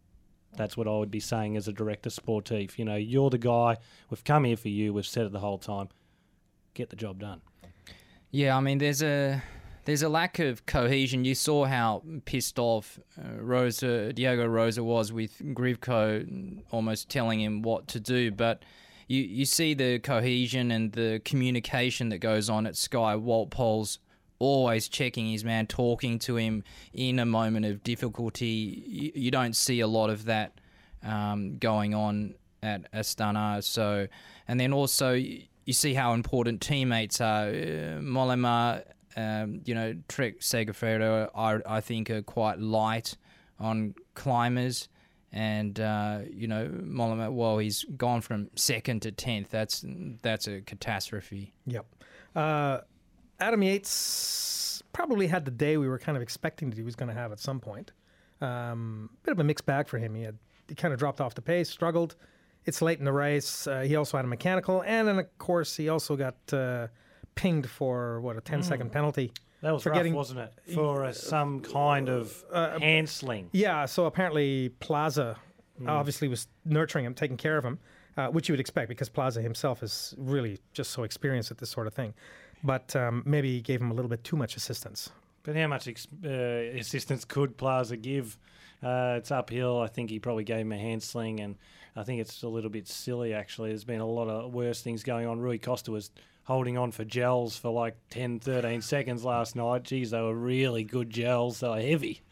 That's 0.57 0.77
what 0.77 0.87
I 0.87 0.93
would 0.93 1.11
be 1.11 1.21
saying 1.21 1.57
as 1.57 1.69
a 1.69 1.73
director 1.73 2.11
sportif. 2.11 2.79
You 2.79 2.85
know, 2.85 2.97
you're 2.97 3.31
the 3.31 3.39
guy. 3.39 3.77
We've 4.09 4.25
come 4.25 4.45
here 4.45 4.57
for 4.57 4.69
you. 4.69 4.95
We've 4.95 5.07
said 5.07 5.27
it 5.27 5.33
the 5.33 5.41
whole 5.41 5.59
time. 5.59 5.89
Get 6.75 6.91
the 6.91 6.97
job 6.97 7.21
done. 7.21 7.41
Yeah, 8.31 8.57
I 8.57 8.61
mean, 8.61 8.79
there's 8.79 9.03
a 9.03 9.43
there's 9.85 10.03
a 10.03 10.09
lack 10.09 10.39
of 10.39 10.67
cohesion. 10.67 11.25
You 11.25 11.35
saw 11.35 11.65
how 11.65 12.03
pissed 12.25 12.59
off 12.59 12.99
uh, 13.19 13.43
Rosa 13.43 14.13
Diego 14.13 14.47
Rosa 14.47 14.83
was 14.83 15.13
with 15.13 15.39
Grivko 15.39 16.63
almost 16.71 17.09
telling 17.09 17.41
him 17.41 17.63
what 17.63 17.89
to 17.89 18.01
do, 18.01 18.31
but. 18.31 18.63
You, 19.07 19.21
you 19.21 19.45
see 19.45 19.75
the 19.75 19.99
cohesion 19.99 20.71
and 20.71 20.91
the 20.91 21.21
communication 21.27 22.09
that 22.09 22.21
goes 22.21 22.49
on 22.49 22.67
at 22.67 22.75
Sky. 22.75 23.15
Wout 23.15 23.51
Poels 23.51 23.99
always 24.39 24.89
checking 24.89 25.31
his 25.31 25.45
man, 25.45 25.67
talking 25.67 26.19
to 26.21 26.37
him 26.37 26.65
in 26.93 27.19
a 27.19 27.27
moment 27.27 27.67
of 27.67 27.83
difficulty. 27.83 28.83
You, 28.87 29.13
you 29.15 29.31
don't 29.31 29.55
see 29.55 29.81
a 29.81 29.87
lot 29.87 30.11
of 30.11 30.25
that 30.27 30.61
um, 31.03 31.59
going 31.59 31.95
on 31.95 32.35
at 32.63 32.91
Astana. 32.93 33.63
So, 33.63 34.09
and 34.49 34.59
then 34.59 34.73
also 34.73 35.13
you, 35.13 35.73
see 35.73 35.95
how 35.95 36.13
important 36.15 36.61
teammates 36.61 37.21
are. 37.21 37.49
Uh, 37.49 38.01
Mollema, 38.01 38.85
um, 39.17 39.61
you 39.65 39.75
know, 39.75 39.95
Trek 40.09 40.41
Segafredo, 40.41 41.31
I, 41.35 41.61
I 41.67 41.81
think 41.81 42.11
are 42.11 42.23
quite 42.23 42.59
light 42.59 43.17
on 43.59 43.95
climbers. 44.15 44.89
And 45.33 45.81
uh, 45.81 46.21
you 46.31 46.47
know, 46.47 46.69
Mollema, 46.69 47.33
well, 47.33 47.59
he's 47.59 47.85
gone 47.97 48.21
from 48.21 48.51
second 48.55 49.03
to 49.03 49.11
tenth. 49.11 49.51
That's 49.51 49.85
that's 50.23 50.47
a 50.47 50.61
catastrophe. 50.61 51.53
Yep. 51.67 51.87
Uh, 52.37 52.79
Adam 53.41 53.63
Yates 53.63 54.83
probably 54.93 55.27
had 55.27 55.45
the 55.45 55.51
day 55.51 55.77
we 55.77 55.89
were 55.89 55.99
kind 55.99 56.17
of 56.17 56.23
expecting 56.23 56.71
that 56.71 56.77
he 56.77 56.85
was 56.85 56.95
going 56.95 57.09
to 57.09 57.15
have 57.15 57.33
at 57.33 57.41
some 57.41 57.59
point. 57.59 57.91
Um, 58.41 59.11
bit 59.25 59.33
of 59.33 59.41
a 59.41 59.45
mixed 59.45 59.67
bag 59.67 59.89
for 59.89 59.99
him. 59.99 60.15
He 60.15 60.23
had 60.23 60.39
he 60.69 60.75
kind 60.77 60.95
of 60.95 61.01
dropped 61.01 61.21
off 61.21 61.35
the 61.35 61.43
pace, 61.43 61.69
struggled. 61.69 62.15
It's 62.65 62.81
late 62.81 62.99
in 62.99 63.05
the 63.05 63.13
race. 63.13 63.67
Uh, 63.67 63.81
he 63.81 63.97
also 63.97 64.17
had 64.17 64.25
a 64.25 64.29
mechanical, 64.29 64.83
and 64.87 65.07
then 65.07 65.19
of 65.19 65.39
course 65.39 65.77
he 65.77 65.89
also 65.89 66.17
got 66.17 66.37
uh, 66.53 66.87
pinged 67.35 67.69
for 67.69 68.21
what 68.21 68.37
a 68.37 68.41
10 68.41 68.63
second 68.63 68.91
penalty. 68.93 69.33
That 69.63 69.73
was 69.73 69.83
For 69.83 69.91
rough, 69.91 69.99
getting- 69.99 70.15
wasn't 70.15 70.41
it? 70.41 70.53
For 70.75 71.05
uh, 71.05 71.13
some 71.13 71.61
kind 71.61 72.09
of 72.09 72.45
hand 72.53 73.09
sling. 73.09 73.49
Yeah, 73.53 73.87
so 73.87 74.07
apparently 74.07 74.69
Plaza 74.81 75.37
Hmm. 75.79 75.89
obviously 75.89 76.29
was 76.29 76.47
nurturing 76.65 77.05
him, 77.05 77.15
taking 77.15 77.37
care 77.37 77.57
of 77.57 77.65
him, 77.65 77.81
uh, 78.17 78.29
which 78.29 78.49
you 78.49 78.53
would 78.53 78.61
expect 78.61 78.89
because 78.89 79.09
Plaza 79.09 79.43
himself 79.43 79.83
is 79.83 80.15
really 80.17 80.59
just 80.73 80.93
so 80.93 81.03
experienced 81.03 81.51
at 81.51 81.59
this 81.59 81.71
sort 81.71 81.87
of 81.89 81.95
thing. 81.95 82.15
But 82.63 82.95
um, 82.95 83.23
maybe 83.27 83.51
he 83.55 83.61
gave 83.61 83.81
him 83.81 83.91
a 83.91 83.95
little 83.95 84.09
bit 84.09 84.23
too 84.23 84.37
much 84.37 84.55
assistance. 84.57 85.11
But 85.43 85.57
how 85.57 85.67
much 85.67 85.89
ex- 85.89 86.07
uh, 86.25 86.29
assistance 86.79 87.25
could 87.25 87.57
Plaza 87.57 87.97
give? 87.97 88.39
Uh, 88.83 89.17
it's 89.19 89.31
uphill. 89.33 89.81
I 89.81 89.89
think 89.89 90.11
he 90.11 90.19
probably 90.21 90.45
gave 90.45 90.59
him 90.59 90.73
a 90.73 90.79
hand 90.79 91.03
sling, 91.03 91.41
and 91.41 91.57
I 91.97 92.05
think 92.05 92.21
it's 92.21 92.43
a 92.45 92.49
little 92.49 92.71
bit 92.71 92.87
silly, 92.87 93.35
actually. 93.35 93.71
There's 93.71 93.83
been 93.85 94.01
a 94.01 94.07
lot 94.07 94.29
of 94.29 94.53
worse 94.55 94.81
things 94.81 95.03
going 95.03 95.27
on. 95.27 95.41
Rui 95.41 95.59
Costa 95.59 95.91
was 95.91 96.11
holding 96.45 96.79
on 96.79 96.93
for 96.93 97.05
gels 97.05 97.57
for 97.57 97.71
like 97.71 97.97
10, 98.11 98.41
13 98.41 98.83
seconds 98.83 99.25
last 99.25 99.57
night. 99.57 99.83
Geez, 99.83 100.11
they 100.11 100.21
were 100.21 100.35
really 100.35 100.85
good 100.85 101.11
gels. 101.11 101.61
They 101.61 101.69
were 101.69 101.81
heavy. 101.81 102.23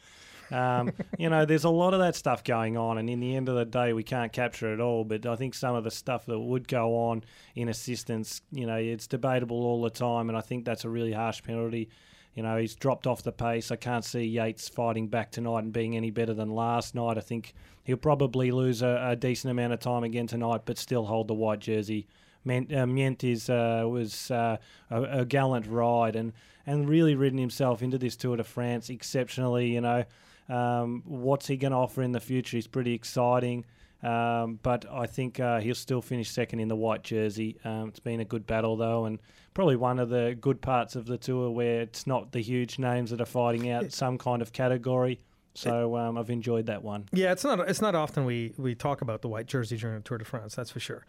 Um, 0.51 0.93
you 1.19 1.31
know, 1.31 1.45
there's 1.45 1.65
a 1.65 1.71
lot 1.71 1.95
of 1.95 2.01
that 2.01 2.15
stuff 2.15 2.45
going 2.45 2.77
on, 2.77 2.99
and 2.99 3.09
in 3.09 3.21
the 3.21 3.35
end 3.35 3.49
of 3.49 3.57
the 3.57 3.65
day, 3.65 3.93
we 3.93 4.03
can't 4.03 4.33
capture 4.33 4.73
it 4.73 4.81
all. 4.81 5.05
But 5.05 5.27
I 5.27 5.35
think 5.37 5.55
some 5.55 5.75
of 5.75 5.85
the 5.85 5.91
stuff 5.91 6.27
that 6.27 6.39
would 6.39 6.69
go 6.69 6.95
on 6.95 7.25
in 7.55 7.69
assistance, 7.69 8.43
you 8.53 8.67
know, 8.67 8.77
it's 8.77 9.07
debatable 9.07 9.65
all 9.65 9.83
the 9.83 9.91
time, 9.91 10.29
and 10.29 10.37
I 10.37 10.43
think 10.43 10.65
that's 10.65 10.85
a 10.85 10.91
really 10.91 11.13
harsh 11.13 11.43
penalty. 11.43 11.89
You 12.35 12.43
know, 12.43 12.57
he's 12.57 12.75
dropped 12.75 13.07
off 13.07 13.23
the 13.23 13.33
pace. 13.33 13.71
I 13.71 13.77
can't 13.77 14.05
see 14.05 14.25
Yates 14.25 14.69
fighting 14.69 15.09
back 15.09 15.31
tonight 15.31 15.65
and 15.65 15.73
being 15.73 15.97
any 15.97 16.11
better 16.11 16.33
than 16.33 16.51
last 16.51 16.95
night. 16.95 17.19
I 17.19 17.21
think 17.21 17.55
he'll 17.85 17.99
probably 17.99 18.51
lose 18.51 18.81
a, 18.81 19.09
a 19.11 19.17
decent 19.17 19.51
amount 19.51 19.75
of 19.75 19.81
time 19.81 20.03
again 20.03 20.27
tonight, 20.27 20.63
but 20.65 20.79
still 20.79 21.05
hold 21.05 21.29
the 21.29 21.35
white 21.35 21.61
jersey. 21.61 22.07
Mient, 22.47 22.73
uh, 22.73 23.53
uh, 23.53 23.89
was 23.89 24.31
uh, 24.31 24.57
a, 24.91 25.03
a 25.03 25.25
gallant 25.25 25.67
ride 25.67 26.17
and, 26.17 26.33
and 26.67 26.89
really 26.89 27.15
ridden 27.15 27.39
himself 27.39 27.83
into 27.83 27.99
this 27.99 28.17
Tour 28.17 28.37
de 28.37 28.45
France 28.45 28.91
exceptionally. 28.91 29.75
You 29.75 29.81
know, 29.81 30.05
um, 30.49 31.03
what's 31.05 31.47
he 31.47 31.57
going 31.57 31.73
to 31.73 31.79
offer 31.79 32.03
in 32.03 32.13
the 32.13 32.21
future? 32.21 32.57
He's 32.57 32.67
pretty 32.67 32.95
exciting. 32.95 33.65
Um, 34.03 34.59
but 34.63 34.85
I 34.91 35.07
think 35.07 35.39
uh, 35.39 35.61
he'll 35.61 35.77
still 35.77 36.03
finish 36.03 36.31
second 36.31 36.59
in 36.59 36.69
the 36.69 36.77
white 36.77 37.05
jersey. 37.05 37.59
Um, 37.65 37.89
it's 37.89 38.01
been 38.01 38.21
a 38.21 38.25
good 38.25 38.47
battle 38.47 38.77
though, 38.77 39.05
and 39.05 39.21
probably 39.55 39.77
one 39.77 39.99
of 39.99 40.09
the 40.09 40.37
good 40.41 40.61
parts 40.61 40.97
of 40.97 41.07
the 41.07 41.17
tour 41.17 41.51
where 41.51 41.83
it's 41.83 42.07
not 42.07 42.33
the 42.33 42.41
huge 42.41 42.79
names 42.79 43.11
that 43.11 43.21
are 43.21 43.27
fighting 43.27 43.71
out 43.71 43.93
some 43.93 44.19
kind 44.19 44.43
of 44.43 44.53
category. 44.53 45.21
So 45.55 45.97
um, 45.97 46.17
I've 46.17 46.31
enjoyed 46.31 46.67
that 46.67 46.83
one. 46.83 47.09
Yeah, 47.13 47.31
it's 47.31 47.45
not 47.45 47.61
it's 47.69 47.83
not 47.83 47.95
often 47.95 48.25
we 48.25 48.55
we 48.57 48.75
talk 48.75 49.03
about 49.03 49.23
the 49.23 49.29
white 49.29 49.47
jersey 49.47 49.77
during 49.77 49.97
the 49.97 50.03
Tour 50.03 50.19
de 50.19 50.25
France. 50.25 50.55
That's 50.55 50.71
for 50.71 50.81
sure. 50.81 51.05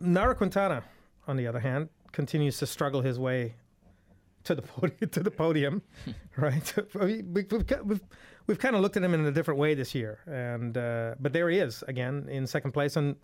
Nairo 0.00 0.36
Quintana, 0.36 0.82
on 1.26 1.36
the 1.36 1.46
other 1.46 1.60
hand, 1.60 1.88
continues 2.12 2.58
to 2.58 2.66
struggle 2.66 3.00
his 3.02 3.18
way 3.18 3.54
to 4.44 4.54
the 4.54 4.62
podium. 4.62 5.10
To 5.10 5.20
the 5.20 5.30
podium, 5.30 5.82
right? 6.36 6.74
we, 6.94 7.22
we, 7.22 7.44
we've, 7.50 7.64
we've 7.84 8.00
we've 8.46 8.58
kind 8.58 8.76
of 8.76 8.82
looked 8.82 8.96
at 8.96 9.02
him 9.02 9.14
in 9.14 9.24
a 9.24 9.32
different 9.32 9.58
way 9.58 9.74
this 9.74 9.94
year, 9.94 10.18
and 10.26 10.76
uh, 10.76 11.14
but 11.20 11.32
there 11.32 11.48
he 11.50 11.58
is 11.58 11.82
again 11.88 12.26
in 12.30 12.46
second 12.46 12.72
place, 12.72 12.96
and 12.96 13.16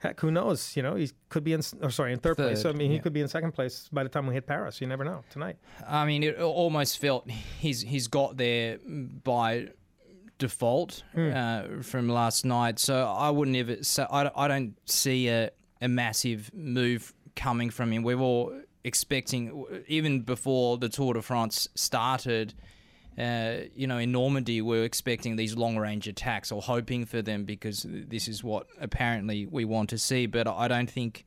heck, 0.00 0.20
who 0.20 0.30
knows? 0.30 0.76
You 0.76 0.82
know, 0.82 0.94
he 0.94 1.10
could 1.28 1.44
be 1.44 1.52
in 1.52 1.62
or 1.82 1.90
sorry 1.90 2.12
in 2.12 2.18
third, 2.18 2.36
place. 2.36 2.62
So, 2.62 2.68
I 2.68 2.72
Third, 2.72 2.78
mean, 2.78 2.90
he 2.90 2.98
could 3.00 3.12
be 3.12 3.20
in 3.20 3.28
second 3.28 3.52
place 3.52 3.88
by 3.92 4.02
the 4.02 4.08
time 4.08 4.26
we 4.26 4.34
hit 4.34 4.46
Paris. 4.46 4.80
You 4.80 4.86
never 4.86 5.04
know 5.04 5.24
tonight. 5.30 5.56
I 5.86 6.04
mean, 6.06 6.22
it 6.22 6.38
almost 6.40 6.98
felt 6.98 7.28
he's 7.30 7.82
he's 7.82 8.08
got 8.08 8.36
there 8.36 8.78
by 9.24 9.68
default 10.38 11.02
uh, 11.16 11.64
from 11.82 12.08
last 12.08 12.44
night. 12.44 12.78
So 12.78 13.04
I 13.06 13.30
wouldn't 13.30 13.56
ever. 13.56 13.82
So 13.82 14.06
I, 14.10 14.30
I 14.36 14.48
don't 14.48 14.76
see 14.88 15.28
a, 15.28 15.50
a 15.80 15.88
massive 15.88 16.50
move 16.54 17.14
coming 17.36 17.70
from 17.70 17.92
him. 17.92 18.02
We're 18.02 18.18
all 18.18 18.52
expecting, 18.84 19.64
even 19.86 20.22
before 20.22 20.78
the 20.78 20.88
Tour 20.88 21.14
de 21.14 21.22
France 21.22 21.68
started. 21.74 22.54
Uh, 23.18 23.62
you 23.74 23.86
know, 23.86 23.98
in 23.98 24.12
Normandy, 24.12 24.62
we're 24.62 24.84
expecting 24.84 25.34
these 25.36 25.56
long 25.56 25.76
range 25.76 26.06
attacks 26.06 26.52
or 26.52 26.62
hoping 26.62 27.04
for 27.04 27.20
them 27.20 27.44
because 27.44 27.84
this 27.88 28.28
is 28.28 28.44
what 28.44 28.68
apparently 28.80 29.46
we 29.46 29.64
want 29.64 29.90
to 29.90 29.98
see. 29.98 30.26
But 30.26 30.46
I 30.46 30.68
don't 30.68 30.90
think 30.90 31.24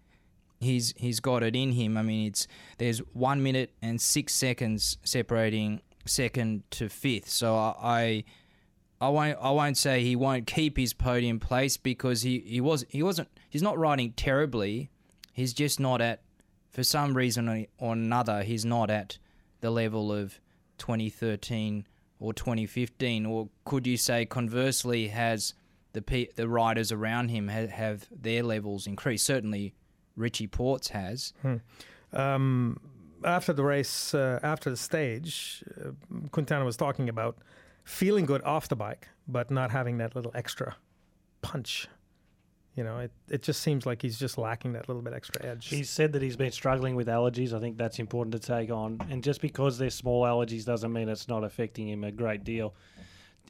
he's 0.61 0.93
he's 0.95 1.19
got 1.19 1.43
it 1.43 1.55
in 1.55 1.73
him. 1.73 1.97
I 1.97 2.01
mean, 2.01 2.27
it's 2.27 2.47
there's 2.77 2.99
one 3.13 3.43
minute 3.43 3.73
and 3.81 3.99
six 3.99 4.33
seconds 4.33 4.97
separating 5.03 5.81
second 6.05 6.63
to 6.71 6.87
fifth. 6.87 7.29
So 7.29 7.55
I, 7.55 7.75
I 7.81 8.23
won't 9.09 9.37
I 9.41 9.51
won't 9.51 9.77
say 9.77 10.03
he 10.03 10.15
won't 10.15 10.47
keep 10.47 10.77
his 10.77 10.93
podium 10.93 11.39
place 11.39 11.77
because 11.77 12.21
he, 12.21 12.39
he 12.39 12.61
was 12.61 12.85
he 12.89 13.03
wasn't 13.03 13.29
he's 13.49 13.61
not 13.61 13.77
riding 13.77 14.13
terribly. 14.13 14.89
He's 15.33 15.53
just 15.53 15.79
not 15.79 16.01
at 16.01 16.21
for 16.69 16.83
some 16.83 17.15
reason 17.15 17.67
or 17.77 17.93
another 17.93 18.43
he's 18.43 18.65
not 18.65 18.89
at 18.89 19.17
the 19.59 19.71
level 19.71 20.11
of 20.11 20.39
2013 20.77 21.85
or 22.19 22.33
2015 22.33 23.25
or 23.25 23.49
could 23.65 23.85
you 23.85 23.97
say 23.97 24.25
conversely 24.25 25.09
has 25.09 25.53
the 25.93 26.29
the 26.35 26.47
riders 26.47 26.91
around 26.91 27.29
him 27.29 27.47
have, 27.47 28.07
their 28.11 28.43
levels 28.43 28.87
increased. 28.87 29.25
Certainly 29.25 29.73
Richie 30.15 30.47
Porte's 30.47 30.89
has. 30.89 31.33
Um, 32.13 32.79
after 33.23 33.53
the 33.53 33.63
race, 33.63 34.13
uh, 34.13 34.39
after 34.41 34.69
the 34.69 34.77
stage, 34.77 35.63
uh, 35.79 35.91
Quintana 36.31 36.65
was 36.65 36.75
talking 36.75 37.09
about 37.09 37.37
feeling 37.83 38.25
good 38.25 38.43
off 38.43 38.67
the 38.67 38.75
bike, 38.75 39.07
but 39.27 39.51
not 39.51 39.71
having 39.71 39.97
that 39.97 40.15
little 40.15 40.31
extra 40.35 40.75
punch. 41.41 41.87
You 42.75 42.85
know, 42.85 42.99
it, 42.99 43.11
it 43.29 43.43
just 43.43 43.61
seems 43.61 43.85
like 43.85 44.01
he's 44.01 44.17
just 44.17 44.37
lacking 44.37 44.73
that 44.73 44.87
little 44.87 45.01
bit 45.01 45.13
extra 45.13 45.45
edge. 45.45 45.67
He 45.67 45.83
said 45.83 46.13
that 46.13 46.21
he's 46.21 46.37
been 46.37 46.51
struggling 46.51 46.95
with 46.95 47.07
allergies. 47.07 47.53
I 47.53 47.59
think 47.59 47.77
that's 47.77 47.99
important 47.99 48.31
to 48.33 48.39
take 48.39 48.71
on. 48.71 48.99
And 49.09 49.23
just 49.23 49.41
because 49.41 49.77
they're 49.77 49.89
small 49.89 50.23
allergies 50.23 50.65
doesn't 50.65 50.91
mean 50.91 51.09
it's 51.09 51.27
not 51.27 51.43
affecting 51.43 51.89
him 51.89 52.05
a 52.05 52.11
great 52.11 52.45
deal. 52.45 52.73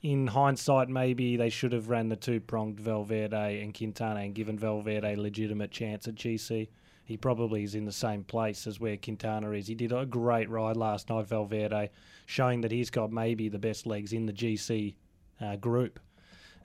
In 0.01 0.25
hindsight, 0.25 0.89
maybe 0.89 1.37
they 1.37 1.49
should 1.49 1.71
have 1.73 1.89
ran 1.89 2.09
the 2.09 2.15
two 2.15 2.39
pronged 2.39 2.79
Valverde 2.79 3.61
and 3.61 3.77
Quintana 3.77 4.21
and 4.21 4.33
given 4.33 4.57
Valverde 4.57 5.13
a 5.13 5.15
legitimate 5.15 5.69
chance 5.69 6.07
at 6.07 6.15
GC. 6.15 6.69
He 7.11 7.17
probably 7.17 7.63
is 7.63 7.75
in 7.75 7.83
the 7.83 7.91
same 7.91 8.23
place 8.23 8.65
as 8.65 8.79
where 8.79 8.95
Quintana 8.95 9.51
is. 9.51 9.67
He 9.67 9.75
did 9.75 9.91
a 9.91 10.05
great 10.05 10.49
ride 10.49 10.77
last 10.77 11.09
night, 11.09 11.27
Valverde, 11.27 11.89
showing 12.25 12.61
that 12.61 12.71
he's 12.71 12.89
got 12.89 13.11
maybe 13.11 13.49
the 13.49 13.59
best 13.59 13.85
legs 13.85 14.13
in 14.13 14.27
the 14.27 14.31
GC 14.31 14.95
uh, 15.41 15.57
group. 15.57 15.99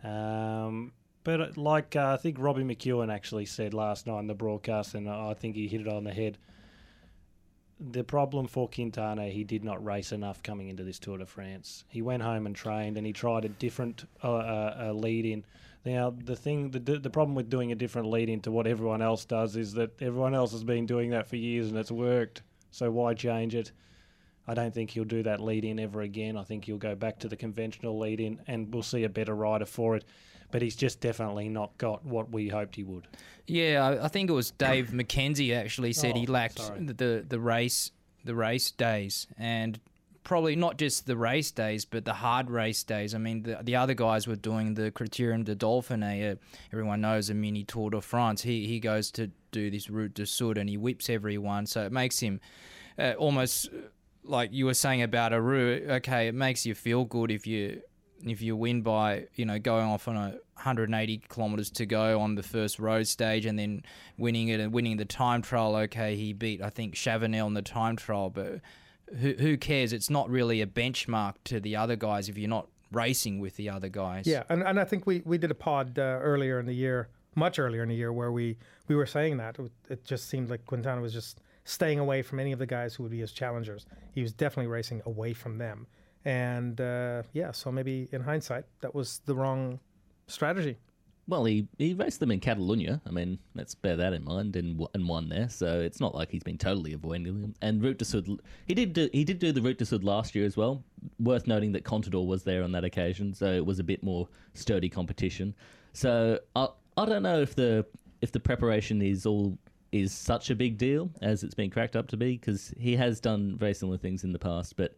Um, 0.05 0.93
but 1.25 1.41
uh, 1.41 1.49
like 1.57 1.97
uh, 1.97 2.13
I 2.13 2.17
think 2.17 2.37
Robbie 2.39 2.63
McEwen 2.63 3.13
actually 3.13 3.47
said 3.47 3.75
last 3.75 4.07
night 4.07 4.21
in 4.21 4.29
the 4.29 4.37
broadcast, 4.37 4.95
and 4.95 5.11
I 5.11 5.35
think 5.35 5.57
he 5.57 5.67
hit 5.67 5.81
it 5.81 5.89
on 5.89 6.05
the 6.05 6.15
head. 6.15 6.39
The 7.81 8.05
problem 8.05 8.47
for 8.47 8.69
Quintana, 8.69 9.27
he 9.27 9.43
did 9.43 9.65
not 9.65 9.85
race 9.85 10.13
enough 10.13 10.45
coming 10.45 10.69
into 10.69 10.85
this 10.85 11.01
Tour 11.01 11.19
de 11.19 11.27
France. 11.27 11.83
He 11.89 12.03
went 12.03 12.23
home 12.23 12.47
and 12.47 12.55
trained, 12.55 12.97
and 12.97 13.05
he 13.05 13.13
tried 13.13 13.45
a 13.45 13.49
different 13.49 14.05
uh, 14.23 14.29
uh, 14.29 14.93
lead 14.95 15.27
in. 15.27 15.45
Now, 15.87 16.11
the 16.11 16.35
thing, 16.35 16.73
the 16.73 16.81
the 16.81 17.11
problem 17.11 17.37
with 17.37 17.49
doing 17.49 17.71
a 17.71 17.77
different 17.77 18.11
lead 18.11 18.29
in 18.29 18.41
to 18.41 18.51
what 18.51 18.67
everyone 18.67 19.01
else 19.01 19.25
does 19.25 19.55
is 19.55 19.73
that 19.75 20.03
everyone 20.03 20.35
else 20.35 20.51
has 20.51 20.65
been 20.65 20.85
doing 20.85 21.11
that 21.11 21.29
for 21.29 21.37
years 21.37 21.69
and 21.69 21.79
it's 21.79 21.93
worked. 21.93 22.43
So 22.73 22.91
why 22.91 23.15
change 23.15 23.55
it? 23.55 23.71
I 24.49 24.55
don't 24.55 24.75
think 24.75 24.91
he'll 24.91 25.05
do 25.05 25.23
that 25.23 25.41
lead 25.41 25.65
in 25.65 25.79
ever 25.79 26.03
again. 26.03 26.37
I 26.37 26.43
think 26.43 26.65
he'll 26.65 26.77
go 26.77 26.97
back 26.97 27.21
to 27.21 27.29
the 27.29 27.37
conventional 27.37 27.99
lead 28.01 28.21
in, 28.21 28.41
and 28.49 28.75
we'll 28.75 28.83
see 28.83 29.05
a 29.05 29.09
better 29.09 29.35
rider 29.35 29.65
for 29.65 29.95
it. 29.95 30.05
But 30.51 30.61
he's 30.61 30.77
just 30.77 31.01
definitely 31.01 31.49
not 31.49 31.79
got 31.79 32.05
what 32.05 32.31
we 32.31 32.49
hoped 32.49 32.75
he 32.75 32.83
would. 32.83 33.07
Yeah, 33.47 33.99
I, 34.03 34.09
think 34.09 34.29
it 34.29 34.33
was 34.33 34.51
Dave 34.51 34.89
McKenzie 34.91 35.57
actually 35.57 35.93
said 35.93 36.13
oh, 36.17 36.19
he 36.21 36.27
Oh, 36.27 36.33
lacked 36.33 36.59
sorry. 36.59 36.85
the, 36.85 36.95
the 36.95 37.27
the 37.29 37.41
race 37.41 37.93
the 38.25 38.35
race 38.35 38.73
days 38.73 39.29
and 39.39 39.79
probably 40.27 40.57
not 40.57 40.77
just 40.77 41.07
the 41.07 41.17
race 41.17 41.53
days 41.53 41.85
but 41.85 42.05
the 42.05 42.13
hard 42.13 42.51
race 42.51 42.83
days. 42.83 43.15
I 43.15 43.19
mean 43.19 43.45
the 43.45 43.59
the 43.63 43.77
other 43.77 43.95
guys 43.95 44.27
were 44.27 44.35
doing 44.35 44.75
the 44.75 44.91
Criterium 44.91 45.45
de 45.45 45.55
Dauphiné. 45.55 46.37
Everyone 46.73 47.01
knows 47.01 47.31
a 47.31 47.35
mini 47.35 47.63
Tour 47.63 47.91
de 47.91 48.01
France. 48.01 48.43
He 48.43 48.67
he 48.67 48.81
goes 48.81 49.13
to 49.13 49.31
do 49.53 49.71
this 49.71 49.89
Route 49.89 50.15
de 50.15 50.27
Sud 50.27 50.59
and 50.59 50.69
he 50.69 50.77
whips 50.77 51.09
everyone, 51.09 51.65
so 51.67 51.87
it 51.87 51.93
makes 51.93 52.19
him 52.19 52.41
uh, 52.99 53.13
almost 53.17 53.69
uh, 53.69 53.79
like 54.25 54.53
you 54.53 54.67
were 54.67 54.75
saying 54.75 55.03
about 55.03 55.33
Aru. 55.33 55.87
Okay, 55.89 56.27
it 56.27 56.35
makes 56.35 56.67
you 56.67 56.75
feel 56.75 57.05
good 57.05 57.31
if 57.31 57.47
you 57.47 57.81
if 58.25 58.43
you 58.43 58.57
win 58.57 58.83
by 58.83 59.29
you 59.37 59.45
know 59.45 59.61
going 59.61 59.87
off 59.87 60.09
on 60.09 60.17
a 60.17 60.31
180 60.55 61.23
kilometers 61.29 61.71
to 61.71 61.87
go 61.87 62.19
on 62.21 62.35
the 62.35 62.43
first 62.43 62.81
road 62.81 63.07
stage 63.07 63.47
and 63.47 63.57
then 63.57 63.85
winning 64.19 64.49
it 64.49 64.59
and 64.59 64.73
winning 64.73 64.97
the 64.97 65.05
time 65.05 65.41
trial. 65.41 65.77
Okay, 65.77 66.17
he 66.17 66.33
beat 66.33 66.61
I 66.61 66.71
think 66.71 66.97
Chavanel 66.97 67.47
in 67.47 67.55
the 67.55 67.63
time 67.63 67.95
trial, 67.95 68.29
but 68.29 68.61
who 69.21 69.33
who 69.35 69.57
cares? 69.57 69.93
It's 69.93 70.11
not 70.11 70.29
really 70.31 70.61
a 70.61 70.67
benchmark 70.67 71.35
to 71.45 71.61
the 71.61 71.77
other 71.77 71.97
guys 71.97 72.29
if 72.29 72.37
you're 72.37 72.49
not 72.49 72.69
racing 72.93 73.41
with 73.41 73.57
the 73.57 73.69
other 73.69 73.89
guys. 73.89 74.27
Yeah, 74.27 74.45
and, 74.49 74.63
and 74.63 74.79
I 74.79 74.85
think 74.85 75.07
we, 75.07 75.23
we 75.25 75.39
did 75.39 75.51
a 75.51 75.55
pod 75.55 75.99
uh, 75.99 76.03
earlier 76.03 76.59
in 76.59 76.67
the 76.67 76.75
year, 76.75 77.09
much 77.35 77.59
earlier 77.59 77.83
in 77.83 77.89
the 77.89 77.95
year, 77.95 78.13
where 78.13 78.33
we, 78.33 78.57
we 78.89 78.95
were 78.95 79.07
saying 79.07 79.37
that. 79.39 79.59
It, 79.91 80.05
just 80.05 80.29
seemed 80.29 80.51
like 80.51 80.65
Quintana 80.67 81.01
was 81.01 81.13
just 81.13 81.41
staying 81.65 81.99
away 81.99 82.23
from 82.23 82.39
any 82.39 82.53
of 82.53 82.59
the 82.59 82.67
guys 82.67 82.95
who 82.95 83.03
would 83.03 83.13
be 83.13 83.19
his 83.19 83.33
challengers. 83.33 83.87
He 84.13 84.23
was 84.23 84.33
definitely 84.33 84.69
racing 84.69 85.03
away 85.05 85.33
from 85.33 85.59
them. 85.59 85.87
And 86.25 86.81
uh, 86.81 87.23
yeah, 87.33 87.53
so 87.53 87.71
maybe 87.71 88.09
in 88.13 88.21
hindsight, 88.23 88.65
that 88.81 88.95
was 88.95 89.21
the 89.27 89.35
wrong 89.35 89.79
strategy. 90.27 90.77
Well, 91.29 91.45
he, 91.45 91.67
he 91.77 91.93
raced 91.93 92.21
them 92.21 92.31
in 92.31 92.39
Catalonia. 92.39 93.01
I 93.05 93.11
mean, 93.11 93.39
let's 93.57 93.75
bear 93.75 93.97
that 93.97 94.13
in 94.13 94.25
mind, 94.25 94.55
and 94.55 94.87
and 94.95 95.09
won 95.09 95.29
there. 95.29 95.49
So 95.49 95.81
it's 95.81 95.99
not 95.99 96.15
like 96.15 96.31
he's 96.31 96.45
been 96.45 96.59
totally 96.59 96.93
avoiding 96.93 97.25
them. 97.25 97.55
And 97.61 97.83
Route 97.83 97.99
de 97.99 98.05
Sud, 98.05 98.29
he 98.67 98.75
did 98.75 98.93
do, 98.93 99.09
he 99.13 99.25
did 99.25 99.41
do 99.41 99.51
the 99.51 99.61
Route 99.61 99.79
de 99.79 99.87
Sud 99.87 100.05
last 100.05 100.37
year 100.37 100.47
as 100.47 100.57
well. 100.57 100.85
Worth 101.19 101.49
noting 101.49 101.73
that 101.73 101.85
Contador 101.85 102.27
was 102.27 102.45
there 102.45 102.63
on 102.63 102.71
that 102.73 102.85
occasion, 102.85 103.35
so 103.35 103.53
it 103.53 103.67
was 103.67 103.81
a 103.81 103.85
bit 103.85 104.05
more 104.05 104.29
sturdy 104.55 104.89
competition. 104.89 105.55
So 105.95 106.39
I 106.55 106.69
I 106.97 107.07
don't 107.07 107.25
know 107.25 107.41
if 107.41 107.57
the 107.57 107.85
if 108.21 108.31
the 108.31 108.41
preparation 108.41 109.03
is 109.03 109.27
all 109.27 109.59
is 109.91 110.13
such 110.13 110.51
a 110.51 110.55
big 110.55 110.79
deal 110.79 111.11
as 111.23 111.43
it's 111.43 111.55
been 111.55 111.71
cracked 111.71 111.97
up 111.97 112.07
to 112.09 112.17
be 112.17 112.37
because 112.37 112.73
he 112.79 112.95
has 112.97 113.21
done 113.21 113.57
very 113.57 113.75
similar 113.75 113.99
things 113.99 114.23
in 114.25 114.33
the 114.33 114.39
past, 114.39 114.77
but 114.77 114.95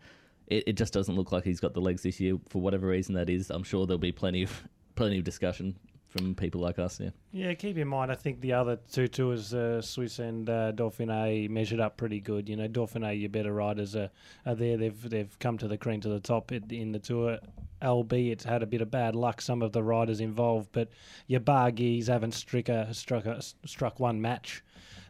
it, 0.49 0.65
it 0.67 0.73
just 0.75 0.93
doesn't 0.93 1.15
look 1.15 1.33
like 1.33 1.45
he's 1.45 1.61
got 1.61 1.75
the 1.75 1.81
legs 1.81 2.03
this 2.03 2.21
year 2.21 2.37
for 2.49 2.61
whatever 2.61 2.87
reason 2.87 3.15
that 3.15 3.31
is. 3.31 3.51
I'm 3.51 3.63
sure 3.63 3.87
there'll 3.87 3.99
be 3.99 4.13
plenty 4.13 4.43
of 4.43 4.69
plenty 4.95 5.19
of 5.19 5.25
discussion 5.25 5.77
from 6.09 6.35
people 6.35 6.61
like 6.61 6.79
us. 6.79 6.99
Yeah. 7.01 7.11
Yeah, 7.33 7.55
keep 7.55 7.77
in 7.77 7.87
mind, 7.87 8.11
I 8.11 8.15
think 8.15 8.41
the 8.41 8.55
other 8.55 8.79
two 8.91 9.09
tours, 9.09 9.53
uh, 9.53 9.83
Swiss 9.83 10.19
and 10.19 10.49
uh, 10.49 10.73
Dauphiné, 10.73 11.49
measured 11.51 11.81
up 11.81 11.97
pretty 11.97 12.21
good. 12.21 12.49
You 12.49 12.57
know, 12.57 12.67
Dauphiné, 12.69 13.21
your 13.21 13.29
better 13.29 13.53
riders 13.53 13.95
are, 13.95 14.11
are 14.47 14.55
there. 14.55 14.77
They've 14.77 15.11
they've 15.11 15.39
come 15.39 15.59
to 15.59 15.69
the 15.69 15.77
cream 15.77 16.01
to 16.01 16.09
the 16.09 16.21
top 16.21 16.51
in, 16.51 16.93
the 16.93 16.99
tour. 16.99 17.39
LB, 17.83 18.33
it's 18.33 18.45
had 18.45 18.63
a 18.63 18.67
bit 18.67 18.81
of 18.81 18.91
bad 18.91 19.15
luck, 19.15 19.41
some 19.41 19.63
of 19.63 19.73
the 19.73 19.83
riders 19.83 20.21
involved, 20.21 20.71
but 20.73 20.89
your 21.29 21.41
Barguils 21.41 22.09
haven't 22.09 22.33
struck, 22.33 22.69
a, 22.69 22.93
struck, 22.93 23.25
a, 23.25 23.41
struck 23.67 24.01
one 24.01 24.21
match 24.21 24.65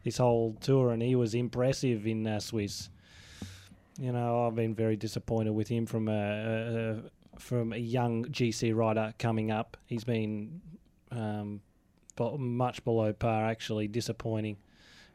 this 0.05 0.19
whole 0.19 0.55
tour, 0.61 0.91
and 0.91 1.01
he 1.01 1.15
was 1.15 1.35
impressive 1.35 2.07
in 2.07 2.27
uh, 2.27 2.41
Swiss. 2.41 2.91
You 3.99 4.13
know, 4.13 4.47
I've 4.47 4.55
been 4.55 4.75
very 4.75 4.97
disappointed 4.97 5.53
with 5.53 5.69
him 5.69 5.87
from 5.87 6.09
a, 6.09 7.03
a 7.37 7.41
from 7.41 7.73
a 7.73 7.77
young 7.77 8.25
GC 8.27 8.75
rider 8.75 9.15
coming 9.19 9.51
up. 9.51 9.77
He's 9.87 10.05
been 10.05 10.61
um, 11.11 11.61
but 12.17 12.39
much 12.39 12.85
below 12.85 13.13
par, 13.13 13.47
actually 13.47 13.89
disappointing. 13.89 14.57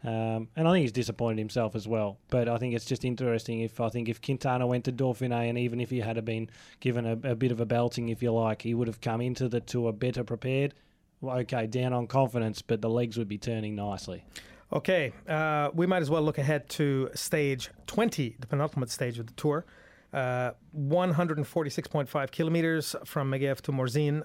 Um, 0.03 0.49
and 0.55 0.67
I 0.67 0.71
think 0.71 0.81
he's 0.81 0.91
disappointed 0.91 1.39
himself 1.39 1.75
as 1.75 1.87
well. 1.87 2.17
But 2.29 2.49
I 2.49 2.57
think 2.57 2.75
it's 2.75 2.85
just 2.85 3.05
interesting 3.05 3.61
if 3.61 3.79
I 3.79 3.89
think 3.89 4.09
if 4.09 4.21
Quintana 4.21 4.67
went 4.67 4.85
to 4.85 4.91
Dauphiné 4.91 5.47
and 5.49 5.57
even 5.57 5.79
if 5.79 5.89
he 5.89 5.99
had 5.99 6.23
been 6.25 6.49
given 6.81 7.05
a, 7.05 7.31
a 7.31 7.35
bit 7.35 7.51
of 7.51 7.61
a 7.61 7.65
belting, 7.65 8.09
if 8.09 8.21
you 8.21 8.33
like, 8.33 8.61
he 8.61 8.73
would 8.73 8.87
have 8.87 8.99
come 8.99 9.21
into 9.21 9.47
the 9.47 9.61
tour 9.61 9.93
better 9.93 10.23
prepared. 10.23 10.73
Well, 11.21 11.37
okay, 11.39 11.67
down 11.67 11.93
on 11.93 12.07
confidence, 12.07 12.61
but 12.61 12.81
the 12.81 12.89
legs 12.89 13.17
would 13.17 13.29
be 13.29 13.37
turning 13.37 13.75
nicely. 13.75 14.25
Okay, 14.73 15.13
uh, 15.27 15.69
we 15.73 15.85
might 15.85 16.01
as 16.01 16.09
well 16.09 16.21
look 16.21 16.37
ahead 16.37 16.67
to 16.67 17.09
stage 17.13 17.69
20, 17.87 18.35
the 18.39 18.47
penultimate 18.47 18.89
stage 18.89 19.19
of 19.19 19.27
the 19.27 19.33
tour. 19.33 19.65
Uh, 20.11 20.51
146.5 20.77 22.31
kilometers 22.31 22.95
from 23.05 23.31
Megève 23.31 23.61
to 23.61 23.71
Morzine, 23.71 24.23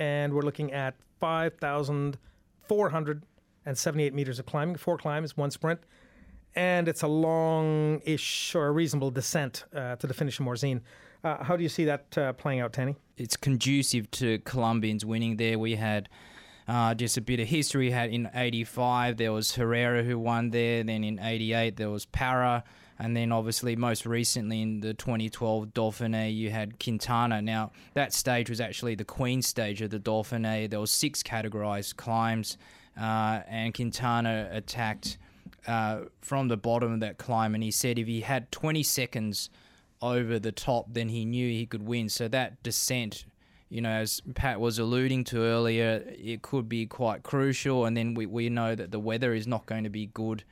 and 0.00 0.32
we're 0.32 0.42
looking 0.42 0.72
at 0.72 0.96
5,478 1.20 4.14
meters 4.14 4.40
of 4.40 4.46
climbing, 4.46 4.76
four 4.76 4.96
climbs, 4.96 5.36
one 5.36 5.50
sprint, 5.50 5.80
and 6.56 6.88
it's 6.88 7.02
a 7.02 7.06
long-ish 7.06 8.54
or 8.54 8.68
a 8.68 8.72
reasonable 8.72 9.10
descent 9.10 9.66
uh, 9.76 9.96
to 9.96 10.06
the 10.06 10.14
finish 10.14 10.40
of 10.40 10.46
Morzine. 10.46 10.80
Uh, 11.22 11.44
how 11.44 11.54
do 11.54 11.62
you 11.62 11.68
see 11.68 11.84
that 11.84 12.16
uh, 12.16 12.32
playing 12.32 12.60
out, 12.60 12.72
Tanny? 12.72 12.96
It's 13.18 13.36
conducive 13.36 14.10
to 14.12 14.38
Colombians 14.40 15.04
winning 15.04 15.36
there. 15.36 15.58
We 15.58 15.74
had 15.76 16.08
uh, 16.66 16.94
just 16.94 17.18
a 17.18 17.20
bit 17.20 17.38
of 17.38 17.48
history. 17.48 17.90
Had 17.90 18.08
in 18.10 18.30
85, 18.34 19.18
there 19.18 19.32
was 19.32 19.54
Herrera 19.54 20.02
who 20.02 20.18
won 20.18 20.48
there. 20.48 20.82
Then 20.82 21.04
in 21.04 21.18
88, 21.18 21.76
there 21.76 21.90
was 21.90 22.06
Parra. 22.06 22.64
And 23.00 23.16
then 23.16 23.32
obviously, 23.32 23.76
most 23.76 24.04
recently 24.04 24.60
in 24.60 24.80
the 24.80 24.92
2012 24.92 25.68
Dauphiné, 25.68 26.36
you 26.36 26.50
had 26.50 26.78
Quintana. 26.78 27.40
Now, 27.40 27.72
that 27.94 28.12
stage 28.12 28.50
was 28.50 28.60
actually 28.60 28.94
the 28.94 29.06
Queen 29.06 29.40
stage 29.40 29.80
of 29.80 29.88
the 29.88 29.98
Dauphiné. 29.98 30.68
There 30.68 30.80
was 30.80 30.90
six 30.90 31.22
categorized 31.22 31.96
climbs, 31.96 32.58
uh, 33.00 33.40
and 33.48 33.72
Quintana 33.72 34.50
attacked 34.52 35.16
uh, 35.66 36.00
from 36.20 36.48
the 36.48 36.58
bottom 36.58 36.92
of 36.92 37.00
that 37.00 37.16
climb. 37.16 37.54
And 37.54 37.64
he 37.64 37.70
said 37.70 37.98
if 37.98 38.06
he 38.06 38.20
had 38.20 38.52
20 38.52 38.82
seconds 38.82 39.48
over 40.02 40.38
the 40.38 40.52
top, 40.52 40.92
then 40.92 41.08
he 41.08 41.24
knew 41.24 41.48
he 41.48 41.64
could 41.64 41.86
win. 41.86 42.10
So 42.10 42.28
that 42.28 42.62
descent 42.62 43.24
you 43.70 43.80
know, 43.80 43.90
as 43.90 44.20
Pat 44.34 44.58
was 44.58 44.80
alluding 44.80 45.22
to 45.24 45.42
earlier, 45.42 46.02
it 46.08 46.42
could 46.42 46.68
be 46.68 46.86
quite 46.86 47.22
crucial. 47.22 47.86
And 47.86 47.96
then 47.96 48.14
we, 48.14 48.26
we 48.26 48.48
know 48.48 48.74
that 48.74 48.90
the 48.90 48.98
weather 48.98 49.32
is 49.32 49.46
not 49.46 49.64
going 49.66 49.84
to 49.84 49.90
be 49.90 50.06
good 50.06 50.42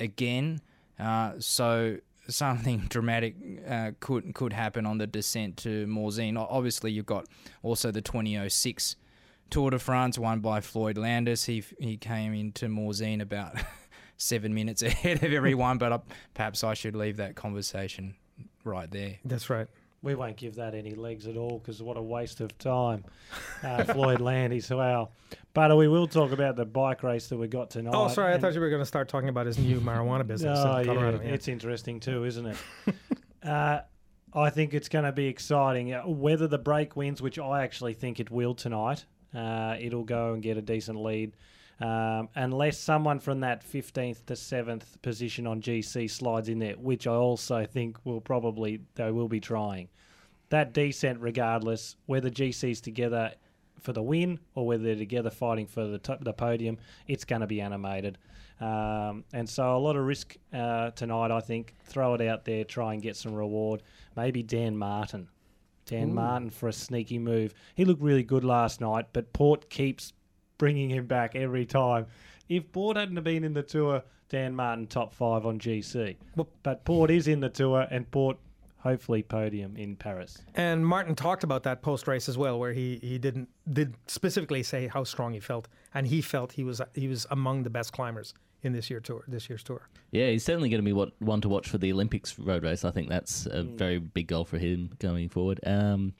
again. 0.00 0.62
Uh, 0.98 1.32
so 1.38 1.98
something 2.28 2.80
dramatic 2.88 3.36
uh, 3.68 3.90
could 4.00 4.34
could 4.34 4.52
happen 4.52 4.86
on 4.86 4.98
the 4.98 5.06
descent 5.06 5.56
to 5.58 5.86
Morzine. 5.86 6.36
Obviously, 6.36 6.92
you've 6.92 7.06
got 7.06 7.26
also 7.62 7.90
the 7.90 8.02
2006 8.02 8.96
Tour 9.50 9.70
de 9.70 9.78
France 9.78 10.18
won 10.18 10.40
by 10.40 10.60
Floyd 10.60 10.98
Landis. 10.98 11.44
He 11.44 11.64
he 11.78 11.96
came 11.96 12.34
into 12.34 12.66
Morzine 12.66 13.20
about 13.20 13.56
seven 14.16 14.54
minutes 14.54 14.82
ahead 14.82 15.22
of 15.22 15.32
everyone, 15.32 15.78
but 15.78 15.92
I, 15.92 16.00
perhaps 16.34 16.64
I 16.64 16.74
should 16.74 16.96
leave 16.96 17.18
that 17.18 17.36
conversation 17.36 18.16
right 18.64 18.90
there. 18.90 19.18
That's 19.24 19.50
right. 19.50 19.68
We 20.04 20.14
won't 20.14 20.36
give 20.36 20.56
that 20.56 20.74
any 20.74 20.94
legs 20.94 21.26
at 21.26 21.38
all 21.38 21.58
because 21.58 21.82
what 21.82 21.96
a 21.96 22.02
waste 22.02 22.42
of 22.42 22.56
time. 22.58 23.04
Uh, 23.62 23.84
Floyd 23.92 24.20
Landis, 24.20 24.68
wow. 24.68 25.08
But 25.54 25.74
we 25.76 25.88
will 25.88 26.06
talk 26.06 26.30
about 26.30 26.56
the 26.56 26.66
bike 26.66 27.02
race 27.02 27.28
that 27.28 27.38
we 27.38 27.48
got 27.48 27.70
tonight. 27.70 27.94
Oh, 27.94 28.08
sorry, 28.08 28.34
I 28.34 28.38
thought 28.38 28.52
you 28.52 28.60
were 28.60 28.68
going 28.68 28.82
to 28.82 28.86
start 28.86 29.08
talking 29.08 29.30
about 29.30 29.46
his 29.46 29.58
new 29.58 29.80
marijuana 29.80 30.26
business. 30.26 30.58
Oh, 30.62 30.76
in 30.76 30.86
Colorado. 30.86 31.22
yeah, 31.24 31.30
it's 31.30 31.48
interesting 31.48 32.00
too, 32.00 32.24
isn't 32.24 32.46
it? 32.46 32.56
uh, 33.42 33.80
I 34.34 34.50
think 34.50 34.74
it's 34.74 34.90
going 34.90 35.06
to 35.06 35.12
be 35.12 35.26
exciting. 35.26 35.94
Uh, 35.94 36.02
whether 36.02 36.46
the 36.48 36.58
break 36.58 36.96
wins, 36.96 37.22
which 37.22 37.38
I 37.38 37.62
actually 37.62 37.94
think 37.94 38.20
it 38.20 38.30
will 38.30 38.54
tonight, 38.54 39.06
uh, 39.34 39.76
it'll 39.80 40.04
go 40.04 40.34
and 40.34 40.42
get 40.42 40.58
a 40.58 40.62
decent 40.62 41.00
lead. 41.00 41.32
Um, 41.80 42.28
unless 42.36 42.78
someone 42.78 43.18
from 43.18 43.40
that 43.40 43.64
15th 43.66 44.26
to 44.26 44.34
7th 44.34 45.02
position 45.02 45.46
on 45.46 45.60
GC 45.60 46.10
slides 46.10 46.48
in 46.48 46.60
there, 46.60 46.74
which 46.74 47.06
I 47.06 47.14
also 47.14 47.66
think 47.66 47.98
will 48.04 48.20
probably, 48.20 48.80
they 48.94 49.10
will 49.10 49.28
be 49.28 49.40
trying. 49.40 49.88
That 50.50 50.72
descent, 50.72 51.20
regardless, 51.20 51.96
whether 52.06 52.30
GC's 52.30 52.80
together 52.80 53.32
for 53.80 53.92
the 53.92 54.02
win 54.02 54.38
or 54.54 54.66
whether 54.66 54.84
they're 54.84 54.94
together 54.94 55.30
fighting 55.30 55.66
for 55.66 55.86
the, 55.86 55.98
top, 55.98 56.22
the 56.22 56.32
podium, 56.32 56.78
it's 57.08 57.24
going 57.24 57.40
to 57.40 57.46
be 57.46 57.60
animated. 57.60 58.18
Um, 58.60 59.24
and 59.32 59.48
so 59.48 59.76
a 59.76 59.78
lot 59.78 59.96
of 59.96 60.04
risk 60.04 60.36
uh, 60.52 60.90
tonight, 60.90 61.32
I 61.32 61.40
think. 61.40 61.74
Throw 61.84 62.14
it 62.14 62.20
out 62.20 62.44
there, 62.44 62.64
try 62.64 62.92
and 62.92 63.02
get 63.02 63.16
some 63.16 63.34
reward. 63.34 63.82
Maybe 64.16 64.42
Dan 64.42 64.76
Martin. 64.76 65.28
Dan 65.86 66.10
Ooh. 66.10 66.14
Martin 66.14 66.50
for 66.50 66.68
a 66.68 66.72
sneaky 66.72 67.18
move. 67.18 67.52
He 67.74 67.84
looked 67.84 68.00
really 68.00 68.22
good 68.22 68.44
last 68.44 68.80
night, 68.80 69.06
but 69.12 69.32
Porte 69.32 69.68
keeps 69.68 70.12
bringing 70.58 70.90
him 70.90 71.06
back 71.06 71.34
every 71.34 71.66
time. 71.66 72.06
If 72.48 72.70
Porte 72.72 72.96
hadn't 72.96 73.16
have 73.16 73.24
been 73.24 73.44
in 73.44 73.54
the 73.54 73.62
tour, 73.62 74.02
Dan 74.28 74.54
Martin 74.54 74.86
top 74.86 75.14
five 75.14 75.46
on 75.46 75.58
GC. 75.58 76.16
But 76.62 76.84
Porte 76.84 77.10
is 77.10 77.28
in 77.28 77.40
the 77.40 77.48
tour, 77.48 77.86
and 77.90 78.10
Porte 78.10 78.38
hopefully 78.78 79.22
podium 79.22 79.76
in 79.76 79.96
Paris. 79.96 80.42
And 80.54 80.86
Martin 80.86 81.14
talked 81.14 81.42
about 81.42 81.62
that 81.62 81.82
post 81.82 82.06
race 82.06 82.28
as 82.28 82.36
well, 82.36 82.58
where 82.58 82.72
he, 82.72 82.98
he 83.02 83.18
didn't 83.18 83.48
did 83.72 83.94
specifically 84.06 84.62
say 84.62 84.86
how 84.86 85.04
strong 85.04 85.32
he 85.32 85.40
felt, 85.40 85.68
and 85.94 86.06
he 86.06 86.20
felt 86.20 86.52
he 86.52 86.64
was 86.64 86.80
he 86.94 87.08
was 87.08 87.26
among 87.30 87.62
the 87.62 87.70
best 87.70 87.92
climbers 87.92 88.34
in 88.62 88.72
this 88.72 88.90
year 88.90 89.00
tour 89.00 89.24
this 89.28 89.48
year's 89.48 89.62
tour. 89.62 89.88
Yeah, 90.10 90.28
he's 90.28 90.44
certainly 90.44 90.68
going 90.68 90.80
to 90.80 90.84
be 90.84 90.92
what, 90.92 91.10
one 91.20 91.40
to 91.40 91.48
watch 91.48 91.68
for 91.68 91.78
the 91.78 91.92
Olympics 91.92 92.38
road 92.38 92.62
race. 92.62 92.84
I 92.84 92.90
think 92.90 93.08
that's 93.08 93.46
a 93.46 93.62
very 93.62 93.98
big 93.98 94.28
goal 94.28 94.44
for 94.44 94.58
him 94.58 94.90
going 94.98 95.28
forward. 95.28 95.60
Um, 95.66 96.14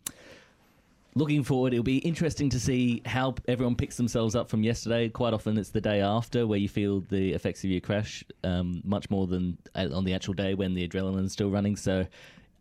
looking 1.15 1.45
forward, 1.45 1.73
it'll 1.73 1.83
be 1.83 1.99
interesting 1.99 2.51
to 2.51 2.61
see 2.61 3.03
how 3.05 3.35
everyone 3.47 3.77
picks 3.77 3.97
themselves 3.97 4.35
up 4.35 4.49
from 4.49 4.63
yesterday. 4.63 5.09
Quite 5.09 5.35
often, 5.35 5.57
it's 5.59 5.71
the 5.71 5.81
day 5.81 6.01
after 6.01 6.47
where 6.47 6.59
you 6.59 6.69
feel 6.69 7.01
the 7.01 7.33
effects 7.33 7.65
of 7.65 7.71
your 7.71 7.81
crash 7.81 8.25
um, 8.43 8.83
much 8.85 9.11
more 9.11 9.27
than 9.27 9.59
uh, 9.75 9.89
on 9.93 10.05
the 10.05 10.15
actual 10.15 10.35
day 10.35 10.55
when 10.55 10.75
the 10.75 10.87
adrenaline's 10.87 11.33
still 11.33 11.51
running. 11.51 11.77
So. 11.77 12.07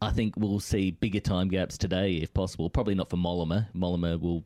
I 0.02 0.12
think 0.12 0.34
we'll 0.36 0.60
see 0.60 0.92
bigger 0.92 1.22
time 1.22 1.48
gaps 1.48 1.78
today, 1.78 2.16
if 2.16 2.34
possible. 2.34 2.70
Probably 2.70 2.94
not 2.94 3.10
for 3.10 3.16
Mollema. 3.16 3.68
Mollema 3.74 4.20
will 4.20 4.44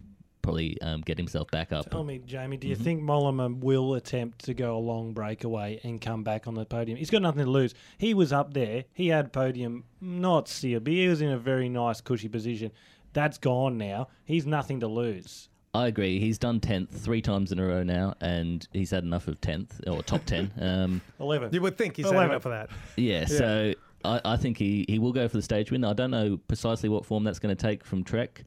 probably 0.48 0.82
um, 0.82 1.02
get 1.02 1.18
himself 1.18 1.52
back 1.52 1.74
up. 1.74 1.90
Tell 1.90 2.06
me, 2.06 2.22
Jamie, 2.26 2.56
do 2.56 2.70
you 2.70 2.76
think 2.76 3.04
Mollema 3.04 3.60
will 3.60 3.96
attempt 3.96 4.46
to 4.46 4.54
go 4.54 4.78
a 4.78 4.80
long 4.80 5.12
breakaway 5.14 5.80
and 5.84 6.00
come 6.00 6.24
back 6.24 6.48
on 6.48 6.54
the 6.54 6.66
podium? 6.66 6.98
He's 6.98 7.10
got 7.10 7.22
nothing 7.22 7.44
to 7.44 7.52
lose. 7.52 7.76
He 7.98 8.14
was 8.14 8.32
up 8.32 8.54
there. 8.54 8.86
He 8.94 9.10
had 9.10 9.34
podium, 9.34 9.84
not 10.00 10.46
but 10.46 10.88
he 10.88 11.08
was 11.08 11.22
in 11.22 11.30
a 11.30 11.38
very 11.38 11.68
nice, 11.68 12.00
cushy 12.00 12.30
position. 12.30 12.72
That's 13.18 13.40
gone 13.40 13.80
now. 13.80 14.10
He's 14.26 14.46
nothing 14.46 14.82
to 14.82 14.88
lose. 14.88 15.50
I 15.74 15.88
agree. 15.88 16.20
He's 16.20 16.38
done 16.38 16.60
tenth 16.60 16.92
three 16.92 17.20
times 17.20 17.52
in 17.52 17.58
a 17.58 17.66
row 17.66 17.82
now, 17.82 18.14
and 18.22 18.68
he's 18.74 18.92
had 18.92 19.04
enough 19.04 19.28
of 19.28 19.42
tenth 19.42 19.82
or 19.88 20.04
top 20.04 20.24
ten. 20.26 20.52
Um, 20.62 21.02
11. 21.20 21.52
You 21.52 21.64
would 21.64 21.80
think 21.80 21.96
he's 21.96 22.06
had 22.06 22.14
Eleven. 22.14 22.30
enough 22.30 22.46
of 22.46 22.52
that. 22.52 22.70
yeah, 22.96 23.26
so 23.26 23.74
I, 24.06 24.22
I 24.24 24.38
think 24.38 24.60
he, 24.60 24.86
he 24.88 25.00
will 25.00 25.14
go 25.14 25.28
for 25.28 25.36
the 25.36 25.42
stage 25.42 25.72
win. 25.72 25.84
I 25.84 25.94
don't 25.94 26.12
know 26.12 26.38
precisely 26.48 26.90
what 26.90 27.08
form 27.08 27.24
that's 27.24 27.40
going 27.40 27.56
to 27.56 27.60
take 27.60 27.84
from 27.84 28.04
Trek. 28.04 28.44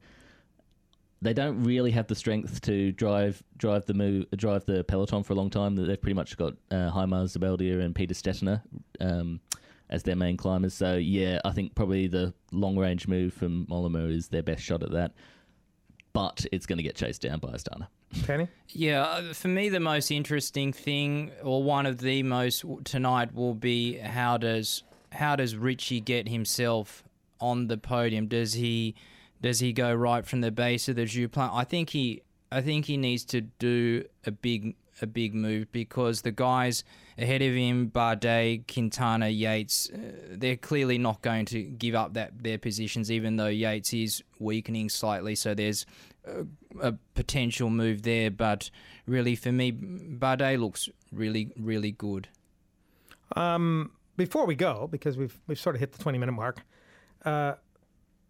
They 1.21 1.33
don't 1.33 1.61
really 1.65 1.91
have 1.91 2.07
the 2.07 2.15
strength 2.15 2.61
to 2.61 2.93
drive 2.93 3.43
drive 3.57 3.85
the 3.87 3.93
move 3.93 4.25
drive 4.37 4.63
the 4.63 4.85
peloton 4.85 5.23
for 5.23 5.33
a 5.33 5.35
long 5.35 5.49
time. 5.49 5.75
They've 5.75 6.01
pretty 6.01 6.15
much 6.15 6.37
got 6.37 6.53
uh, 6.71 6.91
Haimar 6.91 7.25
Zubeldia 7.25 7.81
and 7.83 7.93
Peter 7.93 8.13
Stetina 8.13 8.61
um, 9.01 9.41
as 9.91 10.03
their 10.03 10.15
main 10.15 10.37
climbers. 10.37 10.73
So 10.73 10.95
yeah, 10.95 11.39
I 11.45 11.51
think 11.51 11.75
probably 11.75 12.07
the 12.07 12.33
long 12.51 12.77
range 12.77 13.07
move 13.07 13.33
from 13.33 13.65
Mollema 13.67 14.11
is 14.11 14.29
their 14.29 14.43
best 14.43 14.63
shot 14.63 14.83
at 14.83 14.91
that. 14.91 15.11
But 16.13 16.45
it's 16.51 16.65
going 16.65 16.77
to 16.77 16.83
get 16.83 16.95
chased 16.95 17.21
down 17.21 17.39
by 17.39 17.49
Astana. 17.49 17.87
Penny? 18.25 18.49
Yeah, 18.69 19.03
uh, 19.03 19.33
for 19.33 19.47
me, 19.47 19.69
the 19.69 19.79
most 19.79 20.11
interesting 20.11 20.73
thing, 20.73 21.31
or 21.41 21.63
one 21.63 21.85
of 21.85 21.99
the 21.99 22.23
most 22.23 22.65
tonight, 22.83 23.33
will 23.33 23.53
be 23.53 23.97
how 23.97 24.37
does 24.37 24.83
how 25.13 25.37
does 25.37 25.55
Richie 25.55 26.01
get 26.01 26.27
himself 26.27 27.03
on 27.39 27.67
the 27.67 27.77
podium? 27.77 28.27
Does 28.27 28.53
he 28.53 28.95
does 29.41 29.59
he 29.59 29.71
go 29.71 29.93
right 29.93 30.25
from 30.25 30.41
the 30.41 30.51
base 30.51 30.89
of 30.89 30.97
the 30.97 31.05
Joux 31.05 31.29
Plane? 31.29 31.49
I 31.53 31.63
think 31.63 31.91
he 31.91 32.21
I 32.51 32.61
think 32.61 32.85
he 32.85 32.97
needs 32.97 33.23
to 33.25 33.41
do 33.41 34.03
a 34.25 34.31
big 34.31 34.75
a 35.03 35.07
big 35.07 35.33
move 35.33 35.71
because 35.71 36.21
the 36.21 36.31
guys 36.31 36.83
ahead 37.17 37.41
of 37.41 37.53
him, 37.53 37.89
Bardet, 37.89 38.71
Quintana, 38.71 39.27
Yates, 39.29 39.89
uh, 39.89 39.97
they're 40.31 40.55
clearly 40.57 40.97
not 40.97 41.21
going 41.21 41.45
to 41.45 41.61
give 41.63 41.95
up 41.95 42.13
that 42.13 42.43
their 42.43 42.57
positions, 42.57 43.11
even 43.11 43.35
though 43.37 43.47
Yates 43.47 43.93
is 43.93 44.23
weakening 44.39 44.89
slightly. 44.89 45.35
So 45.35 45.53
there's 45.53 45.85
a, 46.25 46.45
a 46.81 46.93
potential 47.15 47.69
move 47.69 48.03
there, 48.03 48.31
but 48.31 48.69
really 49.05 49.35
for 49.35 49.51
me, 49.51 49.71
Bardet 49.71 50.59
looks 50.59 50.89
really, 51.11 51.51
really 51.57 51.91
good. 51.91 52.27
Um, 53.35 53.91
before 54.17 54.45
we 54.45 54.55
go, 54.55 54.87
because 54.91 55.17
we've 55.17 55.39
we've 55.47 55.59
sort 55.59 55.75
of 55.75 55.79
hit 55.79 55.93
the 55.93 55.97
twenty 56.03 56.17
minute 56.17 56.33
mark, 56.33 56.61
uh, 57.25 57.53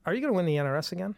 are 0.05 0.13
you 0.13 0.21
going 0.21 0.31
to 0.31 0.37
win 0.37 0.45
the 0.45 0.55
NRS 0.57 0.91
again? 0.91 1.15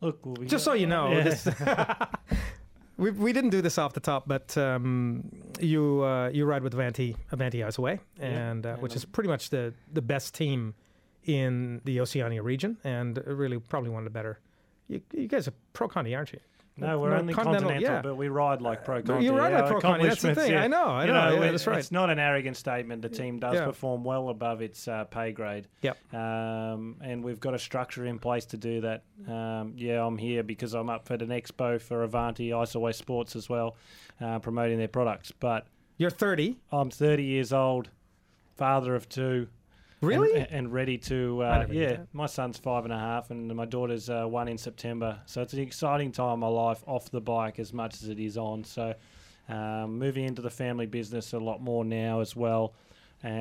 Look, 0.00 0.24
we'll 0.24 0.34
be- 0.36 0.46
Just 0.46 0.64
so 0.64 0.74
you 0.74 0.86
know, 0.86 1.10
Yeah. 1.10 1.22
this, 1.24 1.44
we 2.96 3.10
we 3.10 3.32
didn't 3.32 3.50
do 3.50 3.60
this 3.60 3.78
off 3.78 3.92
the 3.92 4.00
top, 4.00 4.24
but 4.26 4.56
um, 4.56 5.30
you 5.60 6.02
uh, 6.02 6.28
you 6.28 6.44
ride 6.46 6.62
with 6.62 6.74
Avanti 6.74 7.16
Avanti 7.30 7.58
IsoWhey, 7.58 7.98
and 8.18 8.64
uh, 8.66 8.76
which 8.76 8.96
is 8.96 9.04
pretty 9.04 9.28
much 9.28 9.50
the 9.50 9.74
the 9.92 10.02
best 10.02 10.34
team 10.34 10.74
in 11.24 11.80
the 11.84 12.00
Oceania 12.00 12.42
region, 12.42 12.78
and 12.84 13.18
really 13.26 13.58
probably 13.58 13.90
one 13.90 14.00
of 14.00 14.04
the 14.04 14.10
better. 14.10 14.38
You, 14.88 15.00
you 15.12 15.26
guys 15.26 15.48
are 15.48 15.54
pro 15.72 15.88
Conti, 15.88 16.14
aren't 16.14 16.32
you? 16.32 16.40
No, 16.78 16.98
we're 17.00 17.14
only 17.14 17.32
continental, 17.32 17.70
continental, 17.70 17.96
yeah. 17.96 18.02
but 18.02 18.16
we 18.16 18.28
ride 18.28 18.60
like 18.60 18.84
pro 18.84 18.96
But 18.96 19.06
Conti. 19.06 19.24
you 19.24 19.32
ride 19.34 19.52
like 19.52 19.66
pro 19.66 19.80
Conti, 19.80 20.06
that's 20.06 20.20
the 20.20 20.34
thing. 20.34 20.52
yeah. 20.52 20.62
I 20.64 20.66
know, 20.66 20.84
I 20.84 21.06
You 21.06 21.12
know, 21.12 21.30
yeah, 21.30 21.44
it- 21.44 21.50
that's 21.52 21.66
right. 21.66 21.78
It's 21.78 21.90
not 21.90 22.10
an 22.10 22.18
arrogant 22.18 22.56
statement. 22.56 23.00
The 23.00 23.08
team 23.08 23.38
does 23.38 23.58
perform 23.60 24.04
well 24.04 24.28
above 24.28 24.60
its 24.60 24.86
uh, 24.86 25.04
pay 25.04 25.32
grade. 25.32 25.68
Yep. 25.80 26.14
Um, 26.14 26.96
and 27.00 27.24
we've 27.24 27.40
got 27.40 27.54
a 27.54 27.58
structure 27.58 28.04
in 28.04 28.18
place 28.18 28.44
to 28.46 28.58
do 28.58 28.82
that. 28.82 29.04
Um, 29.26 29.72
yeah, 29.76 30.04
I'm 30.04 30.18
here 30.18 30.42
because 30.42 30.74
I'm 30.74 30.90
up 30.90 31.10
at 31.10 31.22
an 31.22 31.28
expo 31.30 31.80
for 31.80 32.02
Avanti 32.02 32.50
IsoWhey 32.50 32.94
Sports 32.94 33.36
as 33.36 33.48
well, 33.48 33.76
uh, 34.20 34.38
promoting 34.40 34.76
their 34.76 34.88
products. 34.88 35.32
But 35.32 35.66
You're 35.96 36.10
30. 36.10 36.58
I'm 36.70 36.90
30 36.90 37.22
years 37.24 37.54
old, 37.54 37.88
father 38.56 38.94
of 38.94 39.08
two. 39.08 39.48
And- 40.12 40.22
Really? 40.22 40.38
And, 40.40 40.50
and 40.50 40.72
ready 40.72 40.98
to, 40.98 41.42
uh, 41.42 41.66
yeah. 41.70 41.98
My 42.12 42.26
son's 42.26 42.58
five 42.58 42.84
and 42.84 42.92
a 42.92 42.98
half, 42.98 43.30
and 43.30 43.54
my 43.54 43.64
daughter's 43.64 44.08
uh, 44.10 44.24
one 44.24 44.48
in 44.48 44.58
September. 44.58 45.18
So 45.26 45.42
it's 45.42 45.52
an 45.52 45.60
exciting 45.60 46.12
time 46.12 46.34
in 46.34 46.40
my 46.40 46.48
life 46.48 46.82
off 46.86 47.10
the 47.10 47.20
bike 47.20 47.58
as 47.58 47.72
much 47.72 47.94
as 48.02 48.08
it 48.08 48.18
is 48.18 48.36
on. 48.38 48.64
So 48.64 48.94
um, 49.48 49.98
moving 49.98 50.24
into 50.24 50.42
the 50.42 50.50
family 50.50 50.86
business 50.86 51.32
a 51.32 51.38
lot 51.38 51.60
more 51.60 51.84
now 51.84 52.20
as 52.20 52.34
well, 52.34 52.74
and, 53.22 53.32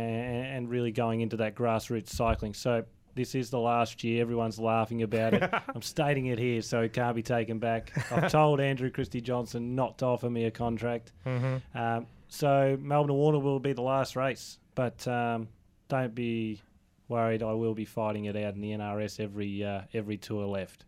and 0.45 0.69
really 0.69 0.91
going 0.91 1.21
into 1.21 1.37
that 1.37 1.55
grassroots 1.55 2.09
cycling. 2.09 2.53
So 2.53 2.83
this 3.15 3.33
is 3.33 3.49
the 3.49 3.59
last 3.59 4.03
year. 4.03 4.21
Everyone's 4.21 4.59
laughing 4.59 5.01
about 5.03 5.33
it. 5.33 5.49
I'm 5.75 5.81
stating 5.81 6.27
it 6.27 6.37
here, 6.37 6.61
so 6.61 6.81
it 6.81 6.93
can't 6.93 7.15
be 7.15 7.23
taken 7.23 7.59
back. 7.59 7.91
I've 8.11 8.29
told 8.31 8.59
Andrew 8.59 8.89
Christie 8.91 9.21
Johnson 9.21 9.73
not 9.75 9.97
to 9.99 10.05
offer 10.05 10.29
me 10.29 10.45
a 10.45 10.51
contract. 10.51 11.11
Mm-hmm. 11.25 11.77
Um, 11.77 12.07
so 12.27 12.77
Melbourne 12.81 13.13
Warner 13.15 13.39
will 13.39 13.59
be 13.59 13.71
the 13.73 13.81
last 13.81 14.15
race, 14.15 14.59
but 14.75 15.07
um, 15.07 15.47
don't 15.87 16.13
be 16.15 16.61
worried. 17.07 17.43
I 17.43 17.53
will 17.53 17.73
be 17.73 17.85
fighting 17.85 18.25
it 18.25 18.35
out 18.35 18.55
in 18.55 18.61
the 18.61 18.71
NRS 18.71 19.19
every 19.19 19.63
uh, 19.63 19.81
every 19.93 20.17
tour 20.17 20.45
left, 20.45 20.85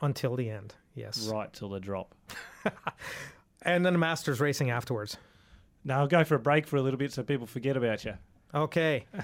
Until 0.00 0.36
the 0.36 0.50
end, 0.50 0.74
yes. 0.94 1.28
right 1.28 1.52
till 1.52 1.68
the 1.70 1.80
drop. 1.80 2.14
And 3.66 3.84
then 3.84 3.94
the 3.94 3.98
Masters 3.98 4.40
racing 4.40 4.70
afterwards. 4.70 5.16
Now 5.84 6.00
I'll 6.00 6.06
go 6.06 6.22
for 6.22 6.34
a 6.34 6.38
break 6.38 6.66
for 6.66 6.76
a 6.76 6.82
little 6.82 6.98
bit 6.98 7.12
so 7.12 7.22
people 7.22 7.46
forget 7.46 7.76
about 7.76 8.04
you. 8.04 8.14
Okay. 8.54 9.06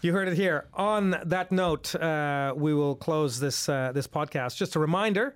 You 0.00 0.12
heard 0.12 0.28
it 0.28 0.34
here. 0.34 0.66
On 0.74 1.16
that 1.24 1.50
note, 1.50 1.92
uh, 1.96 2.54
we 2.56 2.72
will 2.72 2.94
close 2.94 3.40
this 3.40 3.68
uh, 3.68 3.90
this 3.92 4.06
podcast. 4.06 4.56
Just 4.56 4.76
a 4.76 4.78
reminder 4.78 5.34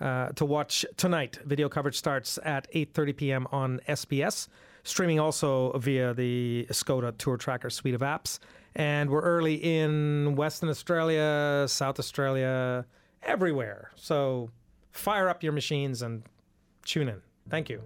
uh, 0.00 0.28
to 0.36 0.44
watch 0.44 0.86
tonight. 0.96 1.40
Video 1.44 1.68
coverage 1.68 1.96
starts 1.98 2.38
at 2.44 2.70
8:30 2.72 3.16
p.m. 3.16 3.46
on 3.50 3.80
SBS, 3.88 4.46
streaming 4.84 5.18
also 5.18 5.76
via 5.78 6.14
the 6.14 6.64
Skoda 6.70 7.18
Tour 7.18 7.36
Tracker 7.36 7.70
suite 7.70 7.96
of 7.96 8.02
apps. 8.02 8.38
And 8.76 9.08
we're 9.10 9.20
early 9.20 9.54
in 9.54 10.34
Western 10.36 10.68
Australia, 10.68 11.66
South 11.68 11.98
Australia, 11.98 12.84
everywhere. 13.22 13.90
So 13.94 14.50
fire 14.92 15.28
up 15.28 15.42
your 15.42 15.52
machines 15.52 16.02
and 16.02 16.24
tune 16.84 17.08
in. 17.08 17.20
Thank 17.48 17.68
you. 17.68 17.82